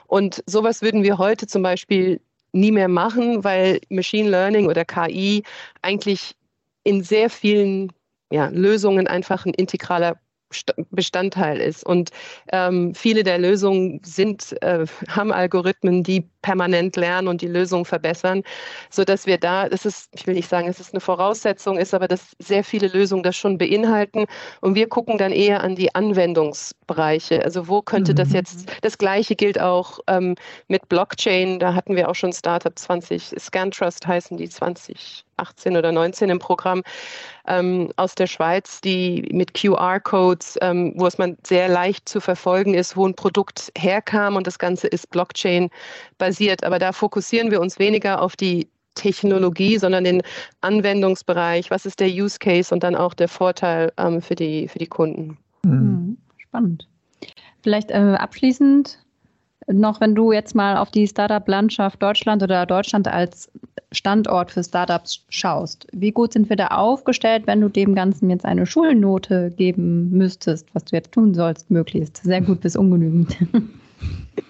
Und 0.07 0.43
sowas 0.45 0.81
würden 0.81 1.03
wir 1.03 1.17
heute 1.17 1.47
zum 1.47 1.63
Beispiel 1.63 2.19
nie 2.51 2.71
mehr 2.71 2.87
machen, 2.87 3.43
weil 3.43 3.79
Machine 3.89 4.29
Learning 4.29 4.67
oder 4.67 4.85
KI 4.85 5.43
eigentlich 5.81 6.35
in 6.83 7.03
sehr 7.03 7.29
vielen 7.29 7.91
ja, 8.31 8.47
Lösungen 8.47 9.07
einfach 9.07 9.45
ein 9.45 9.53
integraler 9.53 10.17
Bestandteil 10.91 11.59
ist. 11.59 11.85
Und 11.85 12.11
ähm, 12.53 12.95
viele 12.95 13.23
der 13.23 13.37
Lösungen 13.37 13.99
sind, 14.03 14.55
äh, 14.61 14.85
haben 15.09 15.33
Algorithmen, 15.33 16.03
die 16.03 16.25
permanent 16.41 16.95
lernen 16.95 17.27
und 17.27 17.41
die 17.41 17.47
Lösung 17.47 17.85
verbessern, 17.85 18.43
sodass 18.89 19.25
wir 19.25 19.37
da, 19.37 19.69
das 19.69 19.85
ist, 19.85 20.09
ich 20.13 20.27
will 20.27 20.35
nicht 20.35 20.49
sagen, 20.49 20.67
es 20.67 20.79
ist 20.79 20.93
eine 20.93 21.01
Voraussetzung 21.01 21.77
ist, 21.77 21.93
aber 21.93 22.07
dass 22.07 22.35
sehr 22.39 22.63
viele 22.63 22.87
Lösungen 22.87 23.23
das 23.23 23.35
schon 23.35 23.57
beinhalten. 23.57 24.25
Und 24.61 24.75
wir 24.75 24.87
gucken 24.87 25.17
dann 25.17 25.31
eher 25.31 25.63
an 25.63 25.75
die 25.75 25.93
Anwendungsbereiche. 25.93 27.43
Also 27.43 27.67
wo 27.67 27.81
könnte 27.81 28.11
mhm. 28.13 28.17
das 28.17 28.33
jetzt, 28.33 28.69
das 28.81 28.97
Gleiche 28.97 29.35
gilt 29.35 29.59
auch 29.59 29.99
ähm, 30.07 30.35
mit 30.67 30.87
Blockchain. 30.89 31.59
Da 31.59 31.73
hatten 31.73 31.95
wir 31.95 32.09
auch 32.09 32.15
schon 32.15 32.33
Startup 32.33 32.77
20, 32.77 33.35
Scantrust 33.39 34.05
heißen 34.05 34.37
die 34.37 34.49
20 34.49 35.25
18 35.37 35.77
oder 35.77 35.91
19 35.91 36.29
im 36.29 36.39
Programm 36.39 36.83
ähm, 37.47 37.91
aus 37.95 38.15
der 38.15 38.27
Schweiz, 38.27 38.81
die 38.81 39.27
mit 39.31 39.53
QR-Codes, 39.53 40.57
ähm, 40.61 40.93
wo 40.95 41.07
es 41.07 41.17
man 41.17 41.37
sehr 41.45 41.69
leicht 41.69 42.09
zu 42.09 42.19
verfolgen 42.19 42.73
ist, 42.73 42.97
wo 42.97 43.07
ein 43.07 43.15
Produkt 43.15 43.71
herkam 43.77 44.35
und 44.35 44.47
das 44.47 44.59
Ganze 44.59 44.87
ist 44.87 45.09
Blockchain-basiert. 46.27 46.63
Aber 46.63 46.79
da 46.79 46.91
fokussieren 46.91 47.51
wir 47.51 47.61
uns 47.61 47.79
weniger 47.79 48.21
auf 48.21 48.35
die 48.35 48.67
Technologie, 48.95 49.77
sondern 49.77 50.03
den 50.03 50.21
Anwendungsbereich. 50.61 51.69
Was 51.71 51.85
ist 51.85 51.99
der 51.99 52.09
Use 52.09 52.39
Case 52.39 52.73
und 52.73 52.83
dann 52.83 52.95
auch 52.95 53.13
der 53.13 53.27
Vorteil 53.27 53.91
ähm, 53.97 54.21
für, 54.21 54.35
die, 54.35 54.67
für 54.67 54.79
die 54.79 54.87
Kunden? 54.87 55.37
Mhm. 55.63 55.71
mhm. 55.71 56.17
Spannend. 56.37 56.87
Vielleicht 57.61 57.91
äh, 57.91 58.15
abschließend 58.17 58.99
noch, 59.69 59.99
wenn 59.99 60.15
du 60.15 60.31
jetzt 60.31 60.55
mal 60.55 60.77
auf 60.77 60.91
die 60.91 61.07
Startup-Landschaft 61.07 62.01
Deutschland 62.01 62.41
oder 62.41 62.65
Deutschland 62.65 63.07
als 63.07 63.51
Standort 63.91 64.51
für 64.51 64.63
Startups 64.63 65.25
schaust, 65.27 65.87
wie 65.91 66.11
gut 66.11 66.31
sind 66.31 66.47
wir 66.49 66.55
da 66.55 66.67
aufgestellt, 66.67 67.47
wenn 67.47 67.59
du 67.59 67.67
dem 67.67 67.93
Ganzen 67.93 68.29
jetzt 68.29 68.45
eine 68.45 68.65
Schulnote 68.65 69.51
geben 69.51 70.09
müsstest, 70.11 70.73
was 70.73 70.85
du 70.85 70.95
jetzt 70.95 71.11
tun 71.11 71.33
sollst, 71.33 71.69
möglichst? 71.69 72.23
Sehr 72.23 72.41
gut 72.41 72.61
bis 72.61 72.77
ungenügend. 72.77 73.35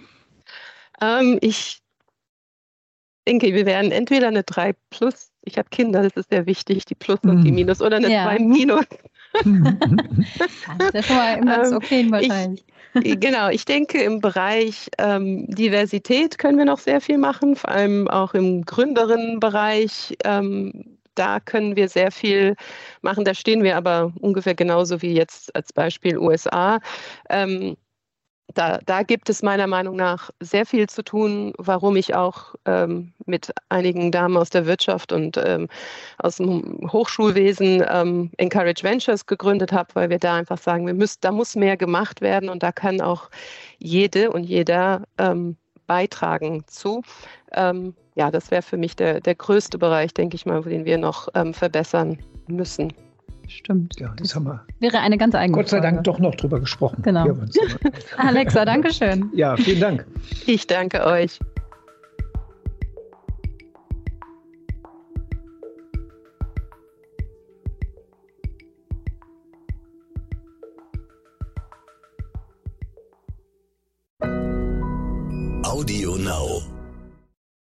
Ähm, 1.02 1.38
ich 1.42 1.80
denke, 3.28 3.54
wir 3.54 3.66
werden 3.66 3.92
entweder 3.92 4.28
eine 4.28 4.44
3 4.44 4.74
plus, 4.90 5.32
ich 5.44 5.58
habe 5.58 5.70
Kinder, 5.70 6.02
das 6.02 6.14
ist 6.14 6.30
sehr 6.30 6.46
wichtig, 6.46 6.86
die 6.86 6.96
Plus 6.96 7.20
und 7.24 7.44
die 7.44 7.50
mhm. 7.50 7.56
Minus, 7.56 7.82
oder 7.82 7.98
eine 7.98 8.12
ja. 8.12 8.24
2 8.24 8.40
minus. 8.40 8.86
das 9.34 10.94
ist 10.94 11.08
schon 11.08 11.16
mal 11.18 11.38
immer 11.38 11.66
ähm, 11.66 11.74
okay 11.74 12.08
wahrscheinlich. 12.10 12.64
Ich, 13.04 13.20
genau, 13.20 13.50
ich 13.50 13.66
denke, 13.66 14.02
im 14.02 14.22
Bereich 14.22 14.90
ähm, 14.98 15.46
Diversität 15.48 16.38
können 16.38 16.58
wir 16.58 16.66
noch 16.66 16.80
sehr 16.80 17.02
viel 17.02 17.18
machen, 17.18 17.56
vor 17.56 17.70
allem 17.70 18.08
auch 18.08 18.34
im 18.34 18.64
Gründerinnenbereich. 18.66 20.18
Ähm, 20.24 20.98
da 21.14 21.40
können 21.40 21.76
wir 21.76 21.90
sehr 21.90 22.12
viel 22.12 22.56
machen. 23.02 23.26
Da 23.26 23.34
stehen 23.34 23.64
wir 23.64 23.76
aber 23.76 24.14
ungefähr 24.20 24.56
genauso 24.56 25.02
wie 25.02 25.14
jetzt 25.14 25.56
als 25.56 25.74
Beispiel 25.74 26.18
USA. 26.18 26.80
Ähm, 27.30 27.76
da, 28.54 28.80
da, 28.86 29.04
gibt 29.04 29.30
es 29.30 29.44
meiner 29.44 29.68
Meinung 29.68 29.96
nach 29.96 30.30
sehr 30.40 30.66
viel 30.66 30.88
zu 30.88 31.04
tun, 31.04 31.54
warum 31.58 31.96
ich 31.96 32.16
auch 32.16 32.56
ähm, 32.66 33.14
mit 33.26 33.54
einigen 33.70 34.12
Damen 34.12 34.38
aus 34.38 34.50
der 34.50 34.66
Wirtschaft 34.66 35.12
und 35.12 35.38
ähm, 35.38 35.68
aus 36.18 36.38
dem 36.38 36.90
Hochschulwesen 36.92 37.84
ähm, 37.90 38.32
Encourage 38.38 38.84
Ventures 38.84 39.26
gegründet 39.26 39.72
habe, 39.72 39.90
weil 39.94 40.10
wir 40.10 40.20
da 40.20 40.36
einfach 40.36 40.58
sagen, 40.58 40.88
wir 40.88 40.94
müssen, 40.94 41.18
da 41.22 41.32
muss 41.32 41.56
mehr 41.56 41.78
gemacht 41.78 42.22
werden 42.22 42.50
und 42.50 42.64
da 42.64 42.72
kann 42.72 43.02
auch 43.02 43.30
jede 43.80 44.32
und 44.32 44.44
jeder 44.44 45.04
ähm, 45.18 45.58
beitragen 45.86 46.64
zu. 46.68 47.02
Ähm, 47.54 47.96
ja, 48.16 48.32
das 48.32 48.50
wäre 48.50 48.62
für 48.62 48.78
mich 48.78 48.96
der, 48.96 49.22
der 49.22 49.36
größte 49.36 49.78
Bereich, 49.78 50.14
denke 50.14 50.36
ich 50.36 50.46
mal, 50.46 50.62
den 50.64 50.86
wir 50.86 50.98
noch 50.98 51.28
ähm, 51.36 51.54
verbessern 51.54 52.18
müssen. 52.48 52.94
Stimmt. 53.48 54.00
Ja, 54.00 54.10
das, 54.10 54.28
das 54.28 54.36
haben 54.36 54.46
wir. 54.46 54.66
Wäre 54.80 55.00
eine 55.00 55.18
ganz 55.18 55.34
eigene 55.34 55.58
Gott 55.58 55.70
sei 55.70 55.78
Frage. 55.78 55.94
Dank 55.94 56.04
doch 56.04 56.20
noch 56.20 56.36
drüber 56.36 56.60
gesprochen. 56.60 57.02
Genau. 57.02 57.26
Alexa, 58.18 58.66
danke 58.66 58.94
schön. 58.94 59.30
Ja, 59.34 59.56
vielen 59.56 59.80
Dank. 59.80 60.06
Ich 60.46 60.68
danke 60.68 61.06
euch. 61.06 61.40
Audio 75.64 76.18
Now. 76.18 76.77